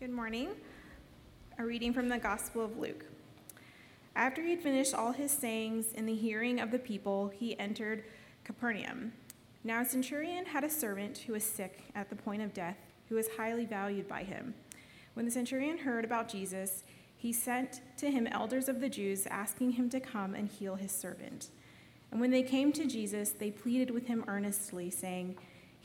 Good 0.00 0.10
morning. 0.10 0.50
A 1.58 1.64
reading 1.64 1.92
from 1.92 2.08
the 2.08 2.18
Gospel 2.18 2.64
of 2.64 2.78
Luke. 2.78 3.04
After 4.14 4.44
he 4.44 4.50
had 4.50 4.62
finished 4.62 4.94
all 4.94 5.10
his 5.10 5.32
sayings 5.32 5.92
in 5.92 6.06
the 6.06 6.14
hearing 6.14 6.60
of 6.60 6.70
the 6.70 6.78
people, 6.78 7.32
he 7.34 7.58
entered 7.58 8.04
Capernaum. 8.44 9.12
Now, 9.64 9.80
a 9.80 9.84
centurion 9.84 10.46
had 10.46 10.62
a 10.62 10.70
servant 10.70 11.18
who 11.18 11.32
was 11.32 11.42
sick 11.42 11.82
at 11.96 12.10
the 12.10 12.14
point 12.14 12.42
of 12.42 12.54
death, 12.54 12.76
who 13.08 13.16
was 13.16 13.26
highly 13.36 13.64
valued 13.64 14.06
by 14.06 14.22
him. 14.22 14.54
When 15.14 15.26
the 15.26 15.32
centurion 15.32 15.78
heard 15.78 16.04
about 16.04 16.28
Jesus, 16.28 16.84
he 17.16 17.32
sent 17.32 17.80
to 17.96 18.08
him 18.08 18.28
elders 18.28 18.68
of 18.68 18.80
the 18.80 18.88
Jews, 18.88 19.26
asking 19.26 19.72
him 19.72 19.90
to 19.90 19.98
come 19.98 20.32
and 20.32 20.46
heal 20.46 20.76
his 20.76 20.92
servant. 20.92 21.48
And 22.12 22.20
when 22.20 22.30
they 22.30 22.44
came 22.44 22.70
to 22.74 22.86
Jesus, 22.86 23.30
they 23.30 23.50
pleaded 23.50 23.90
with 23.90 24.06
him 24.06 24.24
earnestly, 24.28 24.90
saying, 24.90 25.34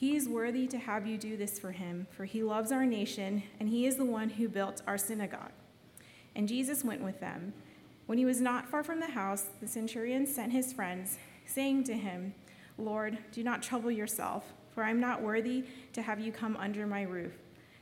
He 0.04 0.18
is 0.18 0.28
worthy 0.28 0.68
to 0.68 0.78
have 0.78 1.08
you 1.08 1.18
do 1.18 1.38
this 1.38 1.58
for 1.58 1.72
him, 1.72 2.08
for 2.12 2.26
he 2.26 2.44
loves 2.44 2.74
our 2.74 2.86
nation, 2.86 3.42
and 3.58 3.70
he 3.70 3.88
is 3.88 3.96
the 3.96 4.04
one 4.04 4.32
who 4.32 4.50
built 4.50 4.82
our 4.86 4.98
synagogue. 4.98 5.54
And 6.36 6.46
Jesus 6.46 6.84
went 6.84 7.02
with 7.02 7.22
them. 7.22 7.54
When 8.06 8.18
he 8.18 8.26
was 8.26 8.42
not 8.42 8.68
far 8.68 8.84
from 8.84 9.00
the 9.00 9.12
house, 9.12 9.46
the 9.62 9.68
centurion 9.70 10.28
sent 10.28 10.52
his 10.52 10.74
friends, 10.74 11.20
saying 11.46 11.86
to 11.86 11.94
him, 11.94 12.34
Lord, 12.78 13.18
do 13.32 13.44
not 13.44 13.64
trouble 13.64 13.92
yourself, 13.92 14.44
for 14.72 14.84
I 14.84 14.90
am 14.90 15.00
not 15.00 15.22
worthy 15.22 15.64
to 15.94 16.02
have 16.02 16.20
you 16.20 16.34
come 16.34 16.58
under 16.58 16.86
my 16.86 17.04
roof. 17.04 17.32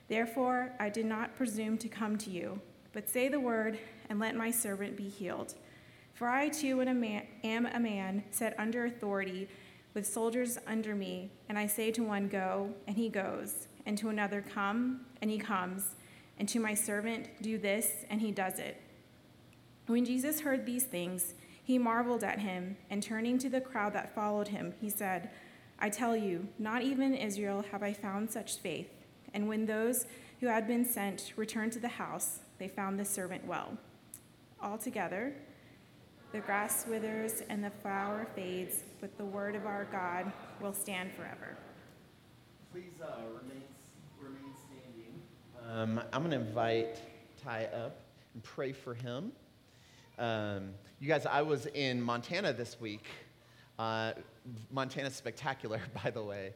Therefore, 0.07 0.73
I 0.79 0.89
did 0.89 1.07
not 1.07 1.35
presume 1.35 1.79
to 1.79 1.89
come 1.89 2.19
to 2.19 2.29
you, 2.29 2.61
but 2.93 3.09
say 3.09 3.29
the 3.29 3.39
word, 3.39 3.79
and 4.11 4.19
let 4.19 4.35
my 4.35 4.51
servant 4.51 4.95
be 4.95 5.09
healed. 5.09 5.55
For 6.13 6.27
I 6.27 6.49
too 6.49 6.81
am 6.81 7.65
a 7.65 7.79
man 7.79 8.23
set 8.29 8.53
under 8.59 8.85
authority, 8.85 9.49
with 9.93 10.07
soldiers 10.07 10.57
under 10.67 10.95
me, 10.95 11.31
and 11.49 11.57
I 11.57 11.67
say 11.67 11.91
to 11.91 12.03
one, 12.03 12.27
Go, 12.27 12.73
and 12.87 12.95
he 12.95 13.09
goes, 13.09 13.67
and 13.85 13.97
to 13.97 14.09
another, 14.09 14.41
Come, 14.41 15.01
and 15.21 15.29
he 15.29 15.37
comes, 15.37 15.95
and 16.39 16.47
to 16.49 16.59
my 16.59 16.73
servant, 16.73 17.29
Do 17.41 17.57
this, 17.57 18.05
and 18.09 18.21
he 18.21 18.31
does 18.31 18.59
it. 18.59 18.81
When 19.87 20.05
Jesus 20.05 20.41
heard 20.41 20.65
these 20.65 20.85
things, 20.85 21.33
he 21.63 21.77
marveled 21.77 22.23
at 22.23 22.39
him, 22.39 22.77
and 22.89 23.03
turning 23.03 23.37
to 23.39 23.49
the 23.49 23.61
crowd 23.61 23.93
that 23.93 24.15
followed 24.15 24.49
him, 24.49 24.73
he 24.79 24.89
said, 24.89 25.29
I 25.79 25.89
tell 25.89 26.15
you, 26.15 26.47
not 26.59 26.83
even 26.83 27.13
in 27.13 27.15
Israel 27.15 27.65
have 27.71 27.83
I 27.83 27.93
found 27.93 28.31
such 28.31 28.57
faith. 28.59 28.89
And 29.33 29.47
when 29.47 29.65
those 29.65 30.05
who 30.39 30.47
had 30.47 30.67
been 30.67 30.85
sent 30.85 31.33
returned 31.35 31.73
to 31.73 31.79
the 31.79 31.87
house, 31.87 32.39
they 32.59 32.67
found 32.67 32.99
the 32.99 33.05
servant 33.05 33.45
well. 33.45 33.77
Altogether, 34.61 35.33
the 36.31 36.39
grass 36.39 36.85
withers 36.87 37.43
and 37.49 37.63
the 37.63 37.69
flower 37.69 38.25
fades, 38.35 38.83
but 39.01 39.17
the 39.17 39.25
word 39.25 39.55
of 39.55 39.65
our 39.65 39.85
God 39.91 40.31
will 40.61 40.73
stand 40.73 41.11
forever. 41.13 41.57
Please 42.71 43.01
uh, 43.03 43.17
remain, 43.27 43.63
remain 44.17 44.53
standing. 44.55 45.21
Um, 45.69 46.01
I'm 46.13 46.21
going 46.21 46.31
to 46.31 46.47
invite 46.47 47.01
Ty 47.43 47.65
up 47.65 47.97
and 48.33 48.41
pray 48.43 48.71
for 48.71 48.93
him. 48.93 49.33
Um, 50.17 50.69
you 51.01 51.07
guys, 51.09 51.25
I 51.25 51.41
was 51.41 51.65
in 51.65 52.01
Montana 52.01 52.53
this 52.53 52.79
week. 52.79 53.07
Uh, 53.77 54.13
Montana's 54.71 55.15
spectacular, 55.15 55.81
by 56.03 56.11
the 56.11 56.23
way. 56.23 56.53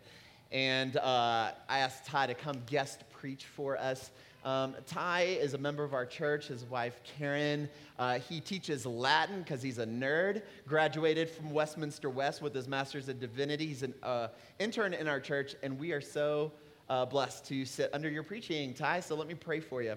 And 0.52 0.96
uh, 0.96 1.52
I 1.68 1.80
asked 1.80 2.06
Ty 2.06 2.28
to 2.28 2.34
come 2.34 2.62
guest 2.66 3.04
preach 3.12 3.44
for 3.44 3.78
us. 3.78 4.12
Um, 4.46 4.76
Ty 4.86 5.24
is 5.24 5.56
a 5.56 5.58
member 5.58 5.84
of 5.84 5.96
our 5.96 6.06
church, 6.06 6.50
his 6.50 6.66
wife 6.66 7.02
Karen. 7.04 7.68
Uh, 7.98 8.20
he 8.20 8.40
teaches 8.40 8.86
Latin 8.86 9.40
because 9.40 9.60
he's 9.60 9.80
a 9.80 9.88
nerd, 9.88 10.44
graduated 10.68 11.32
from 11.32 11.50
Westminster 11.50 12.12
West 12.12 12.44
with 12.44 12.54
his 12.54 12.68
master's 12.68 13.10
in 13.10 13.18
divinity. 13.18 13.66
He's 13.66 13.82
an 13.82 13.96
uh, 14.04 14.28
intern 14.60 14.94
in 14.94 15.08
our 15.08 15.20
church, 15.20 15.56
and 15.64 15.80
we 15.80 15.94
are 15.94 16.02
so 16.02 16.52
uh, 16.90 17.08
blessed 17.08 17.46
to 17.46 17.66
sit 17.66 17.90
under 17.92 18.08
your 18.08 18.22
preaching, 18.22 18.76
Ty. 18.76 19.00
So 19.00 19.16
let 19.16 19.28
me 19.28 19.34
pray 19.34 19.60
for 19.60 19.82
you. 19.82 19.96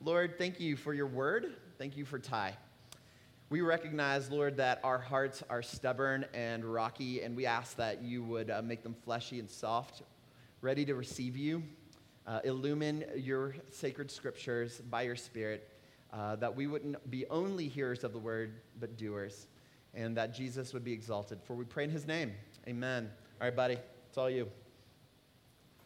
Lord, 0.00 0.38
thank 0.38 0.58
you 0.58 0.74
for 0.74 0.94
your 0.94 1.06
word. 1.06 1.52
Thank 1.76 1.94
you 1.94 2.06
for 2.06 2.18
Ty. 2.18 2.56
We 3.50 3.60
recognize, 3.60 4.30
Lord, 4.30 4.56
that 4.56 4.80
our 4.82 4.98
hearts 4.98 5.42
are 5.50 5.60
stubborn 5.60 6.24
and 6.32 6.64
rocky, 6.64 7.20
and 7.20 7.36
we 7.36 7.44
ask 7.44 7.76
that 7.76 8.00
you 8.00 8.24
would 8.24 8.48
uh, 8.48 8.62
make 8.62 8.82
them 8.82 8.96
fleshy 9.04 9.38
and 9.38 9.50
soft, 9.50 10.00
ready 10.62 10.86
to 10.86 10.94
receive 10.94 11.36
you 11.36 11.62
uh, 12.26 12.40
illumine 12.44 13.04
your 13.16 13.54
sacred 13.70 14.10
scriptures 14.10 14.80
by 14.90 15.02
your 15.02 15.16
Spirit, 15.16 15.68
uh, 16.12 16.36
that 16.36 16.54
we 16.54 16.66
wouldn't 16.66 17.10
be 17.10 17.26
only 17.26 17.68
hearers 17.68 18.04
of 18.04 18.12
the 18.12 18.18
word, 18.18 18.60
but 18.78 18.96
doers, 18.96 19.46
and 19.94 20.16
that 20.16 20.34
Jesus 20.34 20.72
would 20.72 20.84
be 20.84 20.92
exalted. 20.92 21.38
For 21.44 21.54
we 21.54 21.64
pray 21.64 21.84
in 21.84 21.90
his 21.90 22.06
name. 22.06 22.32
Amen. 22.68 23.10
All 23.40 23.46
right, 23.46 23.56
buddy, 23.56 23.78
it's 24.08 24.18
all 24.18 24.30
you. 24.30 24.48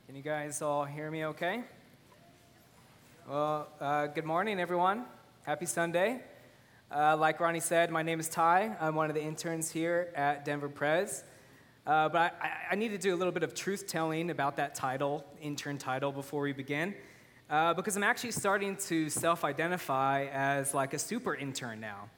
Can 0.06 0.14
you 0.14 0.22
guys 0.22 0.62
all 0.62 0.84
hear 0.84 1.10
me 1.10 1.24
okay? 1.26 1.64
Well, 3.28 3.68
uh, 3.80 4.06
good 4.06 4.24
morning, 4.24 4.60
everyone. 4.60 5.04
Happy 5.42 5.66
Sunday. 5.66 6.20
Uh, 6.94 7.16
like 7.16 7.40
Ronnie 7.40 7.58
said, 7.58 7.90
my 7.90 8.02
name 8.02 8.20
is 8.20 8.28
Ty. 8.28 8.76
I'm 8.80 8.94
one 8.94 9.10
of 9.10 9.16
the 9.16 9.22
interns 9.22 9.70
here 9.70 10.12
at 10.14 10.44
Denver 10.44 10.68
Pres. 10.68 11.24
Uh, 11.86 12.08
but 12.08 12.36
I, 12.42 12.72
I, 12.72 12.74
need 12.74 12.88
to 12.88 12.98
do 12.98 13.14
a 13.14 13.16
little 13.16 13.32
bit 13.32 13.44
of 13.44 13.54
truth 13.54 13.86
telling 13.86 14.30
about 14.30 14.56
that 14.56 14.74
title, 14.74 15.24
intern 15.40 15.78
title, 15.78 16.10
before 16.10 16.42
we 16.42 16.52
begin. 16.52 16.96
Uh, 17.48 17.74
because 17.74 17.96
I'm 17.96 18.02
actually 18.02 18.32
starting 18.32 18.76
to 18.88 19.08
self 19.08 19.44
identify 19.44 20.24
as 20.32 20.74
like 20.74 20.94
a 20.94 20.98
super 20.98 21.36
intern 21.36 21.78
now. 21.78 22.10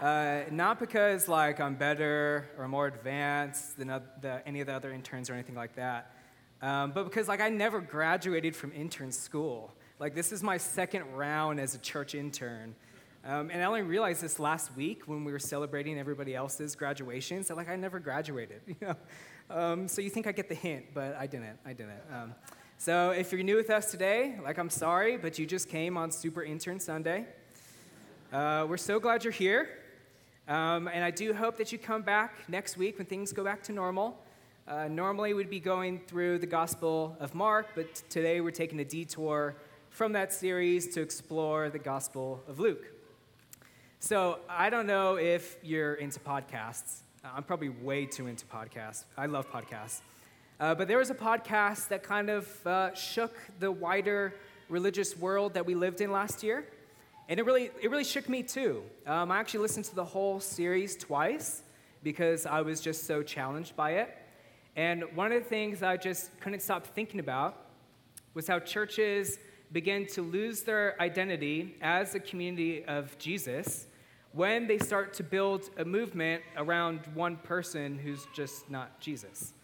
Uh, 0.00 0.42
not 0.50 0.80
because 0.80 1.28
like 1.28 1.60
I'm 1.60 1.76
better 1.76 2.48
or 2.58 2.66
more 2.66 2.88
advanced 2.88 3.78
than 3.78 3.86
the, 3.86 4.42
any 4.44 4.60
of 4.60 4.66
the 4.66 4.74
other 4.74 4.92
interns 4.92 5.30
or 5.30 5.34
anything 5.34 5.54
like 5.54 5.76
that, 5.76 6.12
um, 6.60 6.90
but 6.90 7.04
because 7.04 7.28
like 7.28 7.40
I 7.40 7.50
never 7.50 7.80
graduated 7.80 8.56
from 8.56 8.72
intern 8.72 9.12
school. 9.12 9.72
Like 10.00 10.16
this 10.16 10.32
is 10.32 10.42
my 10.42 10.56
second 10.56 11.04
round 11.14 11.60
as 11.60 11.76
a 11.76 11.78
church 11.78 12.16
intern. 12.16 12.74
Um, 13.28 13.50
and 13.50 13.62
I 13.62 13.66
only 13.66 13.82
realized 13.82 14.22
this 14.22 14.38
last 14.38 14.74
week 14.74 15.02
when 15.04 15.22
we 15.22 15.32
were 15.32 15.38
celebrating 15.38 15.98
everybody 15.98 16.34
else's 16.34 16.74
graduations. 16.74 17.48
That 17.48 17.58
like 17.58 17.68
I 17.68 17.76
never 17.76 17.98
graduated, 17.98 18.62
you 18.66 18.74
know. 18.80 18.94
Um, 19.50 19.86
so 19.86 20.00
you 20.00 20.08
think 20.08 20.26
I 20.26 20.32
get 20.32 20.48
the 20.48 20.54
hint, 20.54 20.86
but 20.94 21.14
I 21.14 21.26
didn't. 21.26 21.58
I 21.66 21.74
didn't. 21.74 22.00
Um, 22.10 22.34
so 22.78 23.10
if 23.10 23.30
you're 23.30 23.42
new 23.42 23.56
with 23.56 23.68
us 23.68 23.90
today, 23.90 24.38
like 24.42 24.56
I'm 24.56 24.70
sorry, 24.70 25.18
but 25.18 25.38
you 25.38 25.44
just 25.44 25.68
came 25.68 25.98
on 25.98 26.10
Super 26.10 26.42
Intern 26.42 26.80
Sunday. 26.80 27.26
Uh, 28.32 28.64
we're 28.66 28.78
so 28.78 28.98
glad 28.98 29.24
you're 29.24 29.30
here, 29.30 29.68
um, 30.48 30.88
and 30.88 31.04
I 31.04 31.10
do 31.10 31.34
hope 31.34 31.58
that 31.58 31.70
you 31.70 31.76
come 31.76 32.00
back 32.00 32.48
next 32.48 32.78
week 32.78 32.96
when 32.96 33.06
things 33.06 33.34
go 33.34 33.44
back 33.44 33.62
to 33.64 33.72
normal. 33.72 34.18
Uh, 34.66 34.88
normally 34.88 35.34
we'd 35.34 35.50
be 35.50 35.60
going 35.60 36.00
through 36.06 36.38
the 36.38 36.46
Gospel 36.46 37.14
of 37.20 37.34
Mark, 37.34 37.72
but 37.74 37.94
today 38.08 38.40
we're 38.40 38.52
taking 38.52 38.80
a 38.80 38.86
detour 38.86 39.54
from 39.90 40.12
that 40.12 40.32
series 40.32 40.88
to 40.94 41.02
explore 41.02 41.68
the 41.68 41.78
Gospel 41.78 42.42
of 42.48 42.58
Luke. 42.58 42.97
So 44.00 44.38
I 44.48 44.70
don't 44.70 44.86
know 44.86 45.16
if 45.16 45.56
you're 45.60 45.94
into 45.94 46.20
podcasts. 46.20 47.00
I'm 47.24 47.42
probably 47.42 47.68
way 47.68 48.06
too 48.06 48.28
into 48.28 48.46
podcasts. 48.46 49.04
I 49.16 49.26
love 49.26 49.50
podcasts. 49.50 50.02
Uh, 50.60 50.76
but 50.76 50.86
there 50.86 50.98
was 50.98 51.10
a 51.10 51.16
podcast 51.16 51.88
that 51.88 52.04
kind 52.04 52.30
of 52.30 52.66
uh, 52.66 52.94
shook 52.94 53.36
the 53.58 53.72
wider 53.72 54.34
religious 54.68 55.16
world 55.16 55.54
that 55.54 55.66
we 55.66 55.74
lived 55.74 56.00
in 56.00 56.12
last 56.12 56.44
year. 56.44 56.64
And 57.28 57.40
it 57.40 57.42
really, 57.44 57.72
it 57.82 57.90
really 57.90 58.04
shook 58.04 58.28
me 58.28 58.44
too. 58.44 58.84
Um, 59.04 59.32
I 59.32 59.40
actually 59.40 59.60
listened 59.60 59.86
to 59.86 59.96
the 59.96 60.04
whole 60.04 60.38
series 60.38 60.96
twice 60.96 61.62
because 62.04 62.46
I 62.46 62.60
was 62.60 62.80
just 62.80 63.04
so 63.04 63.24
challenged 63.24 63.74
by 63.74 63.94
it. 63.94 64.16
And 64.76 65.02
one 65.16 65.32
of 65.32 65.42
the 65.42 65.48
things 65.48 65.82
I 65.82 65.96
just 65.96 66.30
couldn't 66.38 66.60
stop 66.60 66.86
thinking 66.86 67.18
about 67.18 67.66
was 68.32 68.46
how 68.46 68.60
churches 68.60 69.40
begin 69.72 70.06
to 70.06 70.22
lose 70.22 70.62
their 70.62 70.94
identity 71.02 71.76
as 71.82 72.14
a 72.14 72.20
community 72.20 72.84
of 72.84 73.18
Jesus 73.18 73.86
when 74.32 74.66
they 74.66 74.78
start 74.78 75.14
to 75.14 75.22
build 75.22 75.70
a 75.78 75.84
movement 75.84 76.42
around 76.56 77.00
one 77.14 77.36
person 77.36 77.98
who's 77.98 78.26
just 78.34 78.70
not 78.70 79.00
Jesus. 79.00 79.54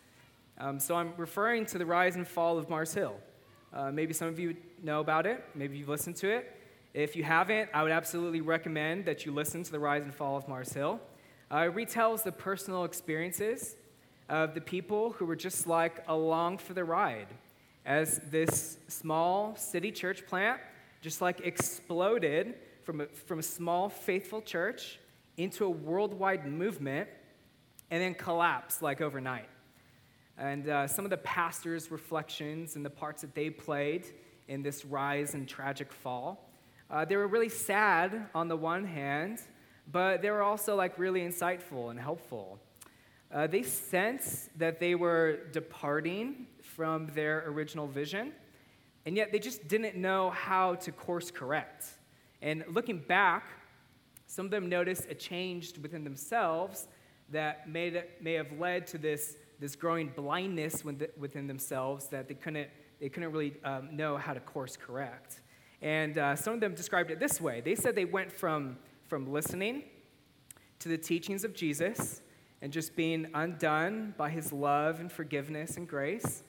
Um, 0.58 0.78
so 0.78 0.94
I'm 0.94 1.12
referring 1.16 1.66
to 1.66 1.78
the 1.78 1.86
rise 1.86 2.16
and 2.16 2.26
fall 2.26 2.58
of 2.58 2.70
Mars 2.70 2.94
Hill. 2.94 3.16
Uh, 3.72 3.90
maybe 3.90 4.14
some 4.14 4.28
of 4.28 4.38
you 4.38 4.56
know 4.82 5.00
about 5.00 5.26
it, 5.26 5.44
maybe 5.54 5.76
you've 5.76 5.88
listened 5.88 6.16
to 6.16 6.30
it. 6.30 6.60
If 6.94 7.16
you 7.16 7.24
haven't, 7.24 7.70
I 7.74 7.82
would 7.82 7.90
absolutely 7.90 8.40
recommend 8.40 9.04
that 9.06 9.26
you 9.26 9.32
listen 9.32 9.64
to 9.64 9.72
the 9.72 9.80
rise 9.80 10.04
and 10.04 10.14
fall 10.14 10.36
of 10.36 10.46
Mars 10.46 10.72
Hill. 10.72 11.00
Uh, 11.50 11.68
it 11.68 11.74
retells 11.74 12.22
the 12.22 12.32
personal 12.32 12.84
experiences 12.84 13.76
of 14.28 14.54
the 14.54 14.60
people 14.60 15.12
who 15.12 15.26
were 15.26 15.36
just 15.36 15.66
like 15.66 16.04
along 16.08 16.58
for 16.58 16.72
the 16.72 16.84
ride 16.84 17.26
as 17.84 18.20
this 18.30 18.78
small 18.88 19.54
city 19.56 19.92
church 19.92 20.26
plant 20.26 20.60
just 21.02 21.20
like 21.20 21.40
exploded 21.40 22.54
from 22.84 23.00
a, 23.00 23.06
from 23.06 23.38
a 23.38 23.42
small, 23.42 23.88
faithful 23.88 24.42
church 24.42 24.98
into 25.36 25.64
a 25.64 25.70
worldwide 25.70 26.46
movement 26.46 27.08
and 27.90 28.02
then 28.02 28.14
collapse 28.14 28.82
like 28.82 29.00
overnight. 29.00 29.48
And 30.36 30.68
uh, 30.68 30.86
some 30.86 31.04
of 31.04 31.10
the 31.10 31.16
pastors' 31.18 31.90
reflections 31.90 32.76
and 32.76 32.84
the 32.84 32.90
parts 32.90 33.22
that 33.22 33.34
they 33.34 33.50
played 33.50 34.06
in 34.48 34.62
this 34.62 34.84
rise 34.84 35.34
and 35.34 35.48
tragic 35.48 35.92
fall, 35.92 36.50
uh, 36.90 37.04
they 37.04 37.16
were 37.16 37.28
really 37.28 37.48
sad 37.48 38.26
on 38.34 38.48
the 38.48 38.56
one 38.56 38.84
hand, 38.84 39.40
but 39.90 40.22
they 40.22 40.30
were 40.30 40.42
also 40.42 40.76
like 40.76 40.98
really 40.98 41.20
insightful 41.20 41.90
and 41.90 41.98
helpful. 41.98 42.58
Uh, 43.32 43.46
they 43.46 43.62
sensed 43.62 44.56
that 44.58 44.78
they 44.78 44.94
were 44.94 45.40
departing 45.52 46.46
from 46.62 47.06
their 47.14 47.44
original 47.48 47.86
vision, 47.86 48.32
and 49.06 49.16
yet 49.16 49.32
they 49.32 49.38
just 49.38 49.66
didn't 49.68 49.96
know 49.96 50.30
how 50.30 50.74
to 50.76 50.92
course 50.92 51.30
correct. 51.30 51.86
And 52.44 52.62
looking 52.68 52.98
back, 52.98 53.48
some 54.26 54.44
of 54.44 54.50
them 54.50 54.68
noticed 54.68 55.06
a 55.08 55.14
change 55.14 55.78
within 55.78 56.04
themselves 56.04 56.88
that 57.30 57.66
may, 57.70 58.04
may 58.20 58.34
have 58.34 58.52
led 58.58 58.86
to 58.88 58.98
this, 58.98 59.38
this 59.58 59.74
growing 59.74 60.12
blindness 60.14 60.84
within 60.84 61.46
themselves 61.46 62.08
that 62.08 62.28
they 62.28 62.34
couldn't, 62.34 62.68
they 63.00 63.08
couldn't 63.08 63.32
really 63.32 63.54
um, 63.64 63.96
know 63.96 64.18
how 64.18 64.34
to 64.34 64.40
course 64.40 64.76
correct. 64.76 65.40
And 65.80 66.18
uh, 66.18 66.36
some 66.36 66.52
of 66.52 66.60
them 66.60 66.74
described 66.74 67.10
it 67.10 67.18
this 67.18 67.40
way 67.40 67.62
they 67.62 67.74
said 67.74 67.94
they 67.94 68.04
went 68.04 68.30
from, 68.30 68.76
from 69.08 69.32
listening 69.32 69.84
to 70.80 70.90
the 70.90 70.98
teachings 70.98 71.44
of 71.44 71.54
Jesus 71.54 72.20
and 72.60 72.70
just 72.70 72.94
being 72.94 73.26
undone 73.32 74.12
by 74.18 74.28
his 74.28 74.52
love 74.52 75.00
and 75.00 75.10
forgiveness 75.10 75.78
and 75.78 75.88
grace 75.88 76.42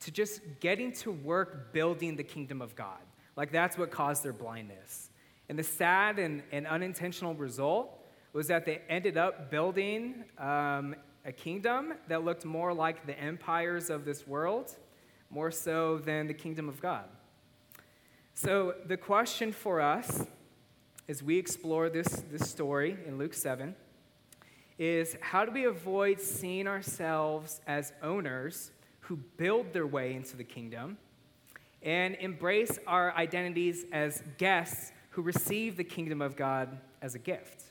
to 0.00 0.10
just 0.10 0.40
getting 0.60 0.92
to 0.92 1.12
work 1.12 1.74
building 1.74 2.16
the 2.16 2.24
kingdom 2.24 2.62
of 2.62 2.74
God. 2.74 3.00
Like 3.36 3.52
that's 3.52 3.76
what 3.76 3.90
caused 3.90 4.22
their 4.22 4.32
blindness. 4.32 5.10
And 5.48 5.58
the 5.58 5.62
sad 5.62 6.18
and, 6.18 6.42
and 6.52 6.66
unintentional 6.66 7.34
result 7.34 7.98
was 8.32 8.46
that 8.48 8.64
they 8.64 8.80
ended 8.88 9.16
up 9.16 9.50
building 9.50 10.24
um, 10.38 10.94
a 11.24 11.32
kingdom 11.32 11.94
that 12.08 12.24
looked 12.24 12.44
more 12.44 12.72
like 12.72 13.06
the 13.06 13.18
empires 13.18 13.90
of 13.90 14.04
this 14.04 14.26
world, 14.26 14.76
more 15.30 15.50
so 15.50 15.98
than 15.98 16.26
the 16.26 16.34
kingdom 16.34 16.68
of 16.68 16.80
God. 16.80 17.04
So, 18.34 18.74
the 18.86 18.96
question 18.96 19.52
for 19.52 19.80
us 19.80 20.26
as 21.08 21.22
we 21.22 21.36
explore 21.36 21.90
this, 21.90 22.24
this 22.30 22.48
story 22.48 22.96
in 23.06 23.18
Luke 23.18 23.34
7 23.34 23.74
is 24.78 25.16
how 25.20 25.44
do 25.44 25.52
we 25.52 25.64
avoid 25.64 26.20
seeing 26.20 26.66
ourselves 26.66 27.60
as 27.66 27.92
owners 28.02 28.70
who 29.00 29.16
build 29.36 29.72
their 29.72 29.86
way 29.86 30.14
into 30.14 30.36
the 30.36 30.44
kingdom 30.44 30.96
and 31.82 32.14
embrace 32.20 32.78
our 32.86 33.14
identities 33.14 33.84
as 33.92 34.22
guests 34.38 34.92
who 35.12 35.22
receive 35.22 35.76
the 35.76 35.84
kingdom 35.84 36.20
of 36.20 36.36
God 36.36 36.78
as 37.00 37.14
a 37.14 37.18
gift? 37.18 37.64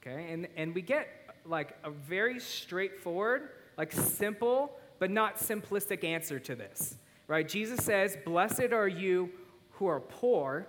Okay, 0.00 0.32
and, 0.32 0.48
and 0.56 0.74
we 0.74 0.82
get 0.82 1.08
like 1.46 1.76
a 1.84 1.90
very 1.90 2.40
straightforward, 2.40 3.50
like 3.76 3.92
simple, 3.92 4.72
but 4.98 5.10
not 5.10 5.36
simplistic 5.36 6.04
answer 6.04 6.38
to 6.38 6.54
this, 6.54 6.96
right? 7.28 7.48
Jesus 7.48 7.84
says, 7.84 8.16
Blessed 8.24 8.72
are 8.72 8.88
you 8.88 9.30
who 9.72 9.86
are 9.86 10.00
poor, 10.00 10.66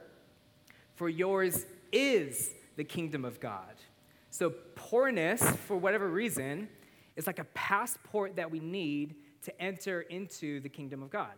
for 0.96 1.10
yours 1.10 1.66
is 1.92 2.52
the 2.76 2.84
kingdom 2.84 3.24
of 3.26 3.40
God. 3.40 3.76
So, 4.32 4.54
poorness, 4.76 5.42
for 5.68 5.78
whatever 5.78 6.10
reason, 6.10 6.68
is 7.16 7.28
like 7.28 7.40
a 7.40 7.46
passport 7.54 8.36
that 8.36 8.52
we 8.52 8.60
need 8.60 9.16
to 9.44 9.62
enter 9.62 10.02
into 10.02 10.60
the 10.60 10.70
kingdom 10.70 11.02
of 11.04 11.10
God. 11.10 11.32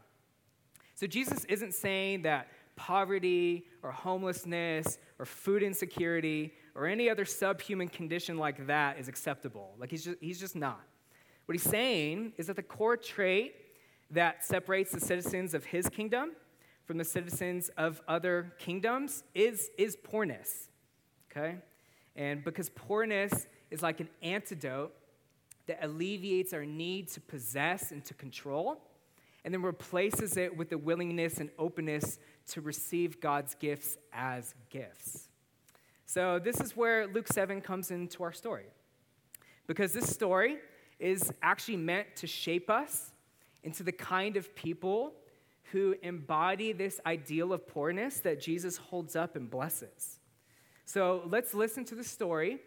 So, 0.96 1.06
Jesus 1.06 1.46
isn't 1.46 1.74
saying 1.74 2.24
that 2.24 2.48
poverty 2.78 3.66
or 3.84 3.92
homelessness 3.92 4.98
or 5.20 5.26
food 5.26 5.62
insecurity 5.62 6.54
or 6.76 6.88
any 6.88 7.10
other 7.10 7.26
subhuman 7.26 7.90
condition 7.90 8.38
like 8.38 8.68
that 8.68 8.98
is 8.98 9.10
acceptable. 9.10 9.76
Like, 9.78 9.92
he's 9.92 10.06
just, 10.06 10.18
he's 10.22 10.40
just 10.40 10.56
not. 10.56 10.82
What 11.46 11.54
he's 11.54 11.64
saying 11.64 12.34
is 12.38 12.48
that 12.48 12.56
the 12.56 12.64
core 12.64 12.96
trait 12.96 13.56
that 14.12 14.46
separates 14.46 14.92
the 14.92 15.02
citizens 15.02 15.54
of 15.54 15.66
his 15.66 15.90
kingdom 15.90 16.32
from 16.86 16.98
the 16.98 17.04
citizens 17.04 17.70
of 17.78 18.02
other 18.08 18.54
kingdoms 18.60 19.24
is, 19.36 19.70
is 19.78 19.98
poorness. 19.98 20.70
Okay? 21.30 21.56
And 22.16 22.44
because 22.44 22.70
poorness 22.70 23.48
is 23.70 23.82
like 23.82 24.00
an 24.00 24.10
antidote 24.22 24.94
that 25.68 25.84
alleviates 25.84 26.54
our 26.54 26.66
need 26.66 27.10
to 27.10 27.20
possess 27.22 27.92
and 27.92 28.04
to 28.06 28.14
control, 28.14 28.82
and 29.48 29.54
then 29.54 29.62
replaces 29.62 30.36
it 30.36 30.58
with 30.58 30.70
the 30.70 30.78
willingness 30.78 31.38
and 31.38 31.50
openness 31.58 32.20
to 32.50 32.60
receive 32.60 33.22
God's 33.22 33.56
gifts 33.56 33.96
as 34.12 34.54
gifts. 34.70 35.30
So, 36.06 36.38
this 36.38 36.60
is 36.60 36.76
where 36.76 37.08
Luke 37.08 37.30
7 37.30 37.62
comes 37.62 37.90
into 37.90 38.24
our 38.24 38.34
story. 38.34 38.66
Because 39.66 39.94
this 39.94 40.14
story 40.14 40.58
is 41.00 41.32
actually 41.42 41.78
meant 41.78 42.08
to 42.18 42.28
shape 42.28 42.70
us 42.70 43.14
into 43.64 43.84
the 43.84 43.92
kind 43.94 44.36
of 44.36 44.54
people 44.54 45.14
who 45.72 45.96
embody 46.02 46.74
this 46.74 47.00
ideal 47.06 47.54
of 47.54 47.66
poorness 47.70 48.20
that 48.20 48.42
Jesus 48.42 48.76
holds 48.76 49.16
up 49.16 49.38
and 49.38 49.50
blesses. 49.50 50.20
So 50.84 51.22
let's 51.26 51.54
listen 51.54 51.86
to 51.86 51.96
the 51.96 52.04
story 52.04 52.60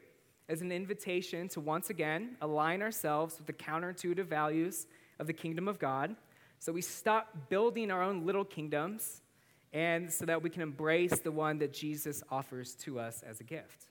as 0.48 0.62
an 0.62 0.72
invitation 0.72 1.46
to 1.48 1.60
once 1.60 1.90
again 1.90 2.38
align 2.40 2.80
ourselves 2.80 3.36
with 3.36 3.46
the 3.46 3.52
counterintuitive 3.52 4.24
values 4.24 4.86
of 5.18 5.26
the 5.26 5.34
kingdom 5.34 5.68
of 5.68 5.78
God. 5.78 6.16
So 6.60 6.72
we 6.72 6.82
stop 6.82 7.48
building 7.48 7.90
our 7.90 8.02
own 8.02 8.26
little 8.26 8.44
kingdoms 8.44 9.22
and 9.72 10.12
so 10.12 10.26
that 10.26 10.42
we 10.42 10.50
can 10.50 10.60
embrace 10.60 11.18
the 11.18 11.32
one 11.32 11.58
that 11.58 11.72
Jesus 11.72 12.22
offers 12.30 12.74
to 12.82 13.00
us 13.00 13.22
as 13.26 13.40
a 13.40 13.44
gift. 13.44 13.86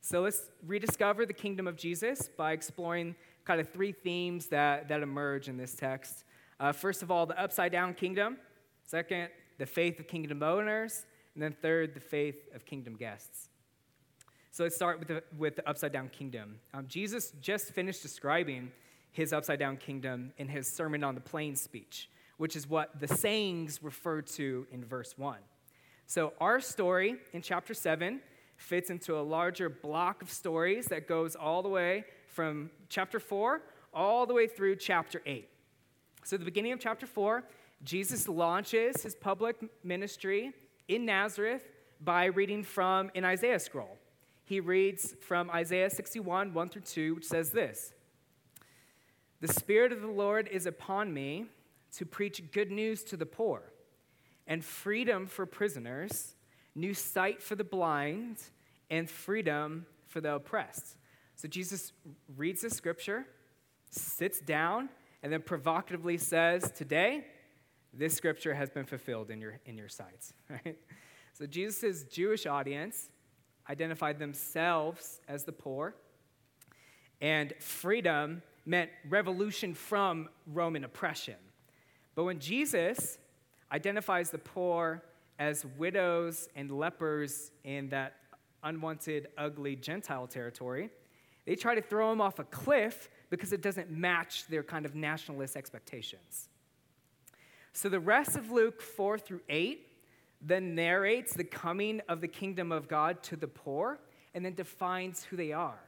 So 0.00 0.20
let's 0.20 0.50
rediscover 0.64 1.26
the 1.26 1.32
kingdom 1.32 1.66
of 1.66 1.76
Jesus 1.76 2.28
by 2.28 2.52
exploring 2.52 3.16
kind 3.44 3.60
of 3.60 3.68
three 3.70 3.90
themes 3.90 4.46
that, 4.46 4.88
that 4.88 5.02
emerge 5.02 5.48
in 5.48 5.56
this 5.56 5.74
text. 5.74 6.24
Uh, 6.60 6.70
first 6.70 7.02
of 7.02 7.10
all, 7.10 7.26
the 7.26 7.38
upside 7.40 7.72
down 7.72 7.94
kingdom. 7.94 8.36
Second, 8.84 9.30
the 9.58 9.66
faith 9.66 9.98
of 9.98 10.06
kingdom 10.06 10.42
owners. 10.42 11.06
And 11.34 11.42
then 11.42 11.52
third, 11.60 11.94
the 11.94 12.00
faith 12.00 12.48
of 12.54 12.64
kingdom 12.64 12.94
guests. 12.94 13.48
So 14.52 14.62
let's 14.62 14.76
start 14.76 15.00
with 15.00 15.08
the, 15.08 15.24
with 15.36 15.56
the 15.56 15.68
upside 15.68 15.90
down 15.90 16.10
kingdom. 16.10 16.60
Um, 16.72 16.86
Jesus 16.86 17.32
just 17.40 17.72
finished 17.72 18.02
describing 18.02 18.70
his 19.14 19.32
upside 19.32 19.58
down 19.58 19.78
kingdom 19.78 20.32
in 20.36 20.48
his 20.48 20.70
Sermon 20.70 21.02
on 21.02 21.14
the 21.14 21.20
Plain 21.20 21.56
speech, 21.56 22.10
which 22.36 22.56
is 22.56 22.68
what 22.68 23.00
the 23.00 23.08
sayings 23.08 23.82
refer 23.82 24.20
to 24.20 24.66
in 24.70 24.84
verse 24.84 25.14
1. 25.16 25.38
So 26.06 26.34
our 26.40 26.60
story 26.60 27.16
in 27.32 27.40
chapter 27.40 27.72
7 27.72 28.20
fits 28.56 28.90
into 28.90 29.16
a 29.18 29.22
larger 29.22 29.68
block 29.68 30.20
of 30.20 30.30
stories 30.30 30.86
that 30.86 31.08
goes 31.08 31.36
all 31.36 31.62
the 31.62 31.68
way 31.68 32.04
from 32.26 32.70
chapter 32.88 33.18
4 33.18 33.62
all 33.94 34.26
the 34.26 34.34
way 34.34 34.46
through 34.46 34.76
chapter 34.76 35.22
8. 35.24 35.48
So, 36.24 36.36
the 36.36 36.44
beginning 36.44 36.72
of 36.72 36.80
chapter 36.80 37.06
4, 37.06 37.44
Jesus 37.84 38.28
launches 38.28 39.02
his 39.02 39.14
public 39.14 39.56
ministry 39.84 40.52
in 40.88 41.04
Nazareth 41.04 41.62
by 42.00 42.26
reading 42.26 42.64
from 42.64 43.10
an 43.14 43.24
Isaiah 43.24 43.60
scroll. 43.60 43.98
He 44.44 44.60
reads 44.60 45.14
from 45.20 45.50
Isaiah 45.50 45.88
61, 45.88 46.52
1 46.52 46.68
through 46.68 46.82
2, 46.82 47.14
which 47.14 47.24
says 47.24 47.50
this 47.50 47.92
The 49.44 49.52
Spirit 49.52 49.92
of 49.92 50.00
the 50.00 50.06
Lord 50.06 50.48
is 50.48 50.64
upon 50.64 51.12
me 51.12 51.44
to 51.98 52.06
preach 52.06 52.50
good 52.50 52.70
news 52.70 53.04
to 53.04 53.16
the 53.18 53.26
poor, 53.26 53.60
and 54.46 54.64
freedom 54.64 55.26
for 55.26 55.44
prisoners, 55.44 56.34
new 56.74 56.94
sight 56.94 57.42
for 57.42 57.54
the 57.54 57.62
blind, 57.62 58.38
and 58.88 59.06
freedom 59.06 59.84
for 60.06 60.22
the 60.22 60.36
oppressed. 60.36 60.96
So 61.36 61.46
Jesus 61.46 61.92
reads 62.38 62.62
the 62.62 62.70
scripture, 62.70 63.26
sits 63.90 64.40
down, 64.40 64.88
and 65.22 65.30
then 65.30 65.42
provocatively 65.42 66.16
says, 66.16 66.70
Today, 66.70 67.26
this 67.92 68.14
scripture 68.14 68.54
has 68.54 68.70
been 68.70 68.86
fulfilled 68.86 69.30
in 69.30 69.42
your, 69.42 69.60
in 69.66 69.76
your 69.76 69.90
sights. 69.90 70.32
Right? 70.48 70.78
So 71.34 71.44
Jesus' 71.44 72.04
Jewish 72.04 72.46
audience 72.46 73.10
identified 73.68 74.18
themselves 74.18 75.20
as 75.28 75.44
the 75.44 75.52
poor, 75.52 75.94
and 77.20 77.52
freedom 77.60 78.40
meant 78.66 78.90
revolution 79.08 79.74
from 79.74 80.28
Roman 80.46 80.84
oppression. 80.84 81.36
But 82.14 82.24
when 82.24 82.38
Jesus 82.38 83.18
identifies 83.72 84.30
the 84.30 84.38
poor 84.38 85.02
as 85.38 85.66
widows 85.76 86.48
and 86.54 86.70
lepers 86.70 87.50
in 87.64 87.88
that 87.90 88.14
unwanted, 88.62 89.28
ugly 89.36 89.76
Gentile 89.76 90.26
territory, 90.26 90.90
they 91.44 91.56
try 91.56 91.74
to 91.74 91.82
throw 91.82 92.10
him 92.10 92.20
off 92.20 92.38
a 92.38 92.44
cliff 92.44 93.10
because 93.30 93.52
it 93.52 93.60
doesn't 93.60 93.90
match 93.90 94.46
their 94.46 94.62
kind 94.62 94.86
of 94.86 94.94
nationalist 94.94 95.56
expectations. 95.56 96.48
So 97.72 97.88
the 97.88 98.00
rest 98.00 98.36
of 98.36 98.50
Luke 98.50 98.80
4 98.80 99.18
through 99.18 99.40
8 99.48 99.86
then 100.40 100.74
narrates 100.74 101.34
the 101.34 101.44
coming 101.44 102.00
of 102.08 102.20
the 102.20 102.28
kingdom 102.28 102.70
of 102.70 102.86
God 102.86 103.22
to 103.24 103.36
the 103.36 103.48
poor 103.48 103.98
and 104.34 104.44
then 104.44 104.54
defines 104.54 105.24
who 105.24 105.36
they 105.36 105.52
are. 105.52 105.80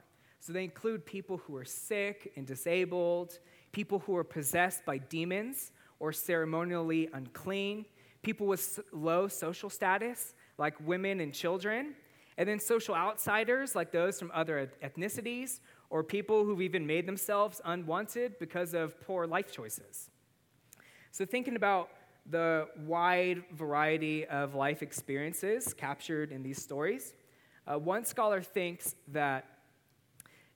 So 0.47 0.53
they 0.53 0.63
include 0.63 1.05
people 1.05 1.39
who 1.39 1.57
are 1.57 1.65
sick 1.65 2.31
and 2.37 2.47
disabled, 2.47 3.39
people 3.73 3.99
who 3.99 4.15
are 4.15 4.23
possessed 4.23 4.85
by 4.85 4.97
demons 4.97 5.73
or 5.99 6.13
ceremonially 6.13 7.09
unclean, 7.11 7.83
people 8.21 8.47
with 8.47 8.79
low 8.93 9.27
social 9.27 9.69
status, 9.69 10.35
like 10.57 10.79
women 10.79 11.19
and 11.19 11.33
children, 11.33 11.95
and 12.37 12.47
then 12.47 12.61
social 12.61 12.95
outsiders, 12.95 13.75
like 13.75 13.91
those 13.91 14.17
from 14.17 14.31
other 14.33 14.71
ethnicities, 14.81 15.59
or 15.89 16.01
people 16.01 16.45
who've 16.45 16.61
even 16.61 16.87
made 16.87 17.05
themselves 17.05 17.59
unwanted 17.65 18.39
because 18.39 18.73
of 18.73 18.97
poor 19.01 19.27
life 19.27 19.51
choices. 19.51 20.09
So, 21.11 21.25
thinking 21.25 21.57
about 21.57 21.89
the 22.25 22.69
wide 22.85 23.43
variety 23.51 24.25
of 24.27 24.55
life 24.55 24.81
experiences 24.81 25.73
captured 25.73 26.31
in 26.31 26.41
these 26.41 26.63
stories, 26.63 27.15
uh, 27.67 27.77
one 27.77 28.05
scholar 28.05 28.41
thinks 28.41 28.95
that 29.09 29.56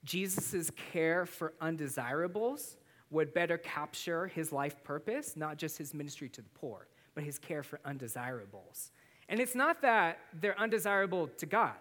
Jesus' 0.03 0.71
care 0.91 1.25
for 1.25 1.53
undesirables 1.61 2.77
would 3.09 3.33
better 3.33 3.57
capture 3.57 4.27
his 4.27 4.51
life 4.51 4.83
purpose, 4.83 5.35
not 5.35 5.57
just 5.57 5.77
his 5.77 5.93
ministry 5.93 6.29
to 6.29 6.41
the 6.41 6.49
poor, 6.49 6.87
but 7.13 7.23
his 7.23 7.37
care 7.37 7.61
for 7.61 7.79
undesirables. 7.85 8.91
And 9.29 9.39
it's 9.39 9.55
not 9.55 9.81
that 9.81 10.19
they're 10.33 10.59
undesirable 10.59 11.27
to 11.37 11.45
God, 11.45 11.75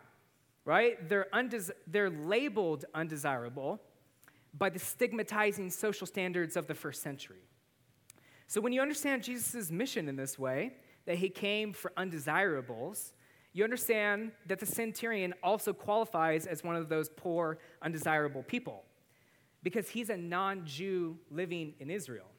right? 0.65 1.09
They're, 1.09 1.29
undes- 1.33 1.71
they're 1.87 2.11
labeled 2.11 2.85
undesirable 2.95 3.81
by 4.57 4.71
the 4.71 4.79
stigmatizing 4.79 5.71
social 5.71 6.07
standards 6.07 6.57
of 6.57 6.67
the 6.67 6.75
first 6.75 7.03
century. 7.03 7.45
So 8.49 8.61
when 8.61 8.73
you 8.73 8.81
understand 8.81 9.23
Jesus' 9.23 9.71
mission 9.71 10.09
in 10.09 10.17
this 10.17 10.39
way, 10.39 10.75
that 11.07 11.17
he 11.17 11.29
came 11.29 11.73
for 11.73 11.93
undesirables, 11.97 13.13
you 13.53 13.65
understand 13.65 14.33
that 14.47 14.61
the 14.61 14.67
centurion 14.67 15.35
also 15.43 15.73
qualifies 15.73 16.47
as 16.47 16.63
one 16.63 16.77
of 16.77 16.89
those 16.89 17.09
poor, 17.09 17.59
undesirable 17.83 18.43
people 18.45 18.85
because 19.63 19.89
he's 19.89 20.11
a 20.11 20.17
non 20.17 20.65
Jew 20.65 21.19
living 21.31 21.75
in 21.81 21.91
Israel, 21.91 22.31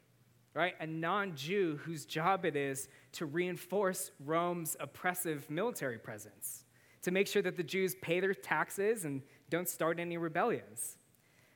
right? 0.54 0.74
A 0.80 0.86
non 0.86 1.36
Jew 1.36 1.78
whose 1.84 2.04
job 2.04 2.44
it 2.44 2.56
is 2.56 2.88
to 3.12 3.26
reinforce 3.26 4.10
Rome's 4.24 4.76
oppressive 4.80 5.48
military 5.50 5.98
presence, 5.98 6.64
to 7.02 7.10
make 7.10 7.26
sure 7.26 7.42
that 7.42 7.56
the 7.56 7.62
Jews 7.62 7.94
pay 8.02 8.20
their 8.20 8.34
taxes 8.34 9.04
and 9.04 9.22
don't 9.50 9.68
start 9.68 10.00
any 10.00 10.16
rebellions. 10.16 10.96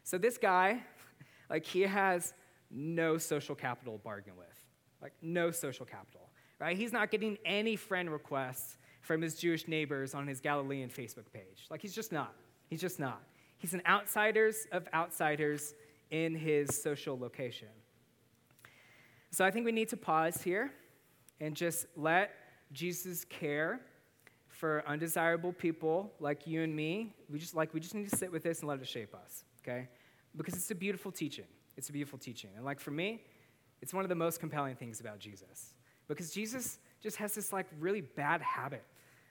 So 0.04 0.18
this 0.18 0.38
guy, 0.38 0.82
like, 1.50 1.64
he 1.64 1.82
has 1.82 2.34
no 2.70 3.18
social 3.18 3.54
capital 3.54 3.94
to 3.94 4.02
bargain 4.02 4.36
with, 4.36 4.46
like, 5.02 5.14
no 5.22 5.50
social 5.50 5.86
capital, 5.86 6.28
right? 6.60 6.76
He's 6.76 6.92
not 6.92 7.10
getting 7.10 7.38
any 7.44 7.76
friend 7.76 8.10
requests 8.10 8.76
from 9.06 9.22
his 9.22 9.36
Jewish 9.36 9.68
neighbors 9.68 10.14
on 10.14 10.26
his 10.26 10.40
Galilean 10.40 10.88
Facebook 10.88 11.30
page. 11.32 11.66
Like, 11.70 11.80
he's 11.80 11.94
just 11.94 12.10
not. 12.10 12.34
He's 12.68 12.80
just 12.80 12.98
not. 12.98 13.22
He's 13.56 13.72
an 13.72 13.82
outsiders 13.86 14.66
of 14.72 14.88
outsiders 14.92 15.74
in 16.10 16.34
his 16.34 16.82
social 16.82 17.16
location. 17.16 17.68
So 19.30 19.44
I 19.44 19.50
think 19.52 19.64
we 19.64 19.72
need 19.72 19.88
to 19.90 19.96
pause 19.96 20.42
here 20.42 20.72
and 21.40 21.54
just 21.54 21.86
let 21.96 22.32
Jesus 22.72 23.24
care 23.24 23.80
for 24.48 24.82
undesirable 24.86 25.52
people 25.52 26.12
like 26.18 26.46
you 26.46 26.62
and 26.62 26.74
me. 26.74 27.14
We 27.30 27.38
just 27.38 27.54
like 27.54 27.72
we 27.72 27.80
just 27.80 27.94
need 27.94 28.08
to 28.08 28.16
sit 28.16 28.32
with 28.32 28.42
this 28.42 28.60
and 28.60 28.68
let 28.68 28.80
it 28.80 28.88
shape 28.88 29.14
us, 29.14 29.44
okay? 29.62 29.88
Because 30.36 30.54
it's 30.54 30.70
a 30.70 30.74
beautiful 30.74 31.12
teaching. 31.12 31.44
It's 31.76 31.90
a 31.90 31.92
beautiful 31.92 32.18
teaching. 32.18 32.50
And 32.56 32.64
like 32.64 32.80
for 32.80 32.90
me, 32.90 33.22
it's 33.82 33.94
one 33.94 34.04
of 34.04 34.08
the 34.08 34.14
most 34.14 34.40
compelling 34.40 34.74
things 34.74 35.00
about 35.00 35.18
Jesus. 35.18 35.74
Because 36.08 36.30
Jesus 36.30 36.78
just 37.00 37.16
has 37.18 37.34
this 37.34 37.52
like 37.52 37.66
really 37.78 38.00
bad 38.00 38.40
habit 38.40 38.84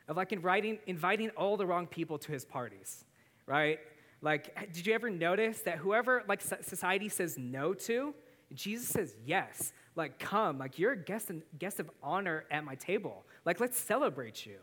of 0.08 0.18
like 0.18 0.32
inviting, 0.32 0.80
inviting 0.88 1.30
all 1.32 1.58
the 1.58 1.66
wrong 1.66 1.88
people 1.88 2.18
to 2.20 2.32
his 2.32 2.46
parties, 2.46 3.06
right? 3.46 3.80
Like, 4.22 4.74
did 4.74 4.88
you 4.88 4.94
ever 4.94 5.10
notice 5.10 5.60
that 5.62 5.78
whoever 5.78 6.24
like 6.28 6.42
society 6.42 7.10
says 7.10 7.38
no 7.38 7.74
to, 7.74 8.14
Jesus 8.54 8.88
says 8.88 9.16
yes. 9.26 9.74
Like, 9.96 10.20
come, 10.20 10.58
like 10.58 10.78
you're 10.78 10.94
a 10.94 10.98
guest, 10.98 11.32
guest 11.58 11.80
of 11.80 11.90
honor 12.04 12.46
at 12.52 12.64
my 12.64 12.76
table. 12.76 13.26
Like, 13.46 13.60
let's 13.60 13.78
celebrate 13.78 14.46
you. 14.46 14.58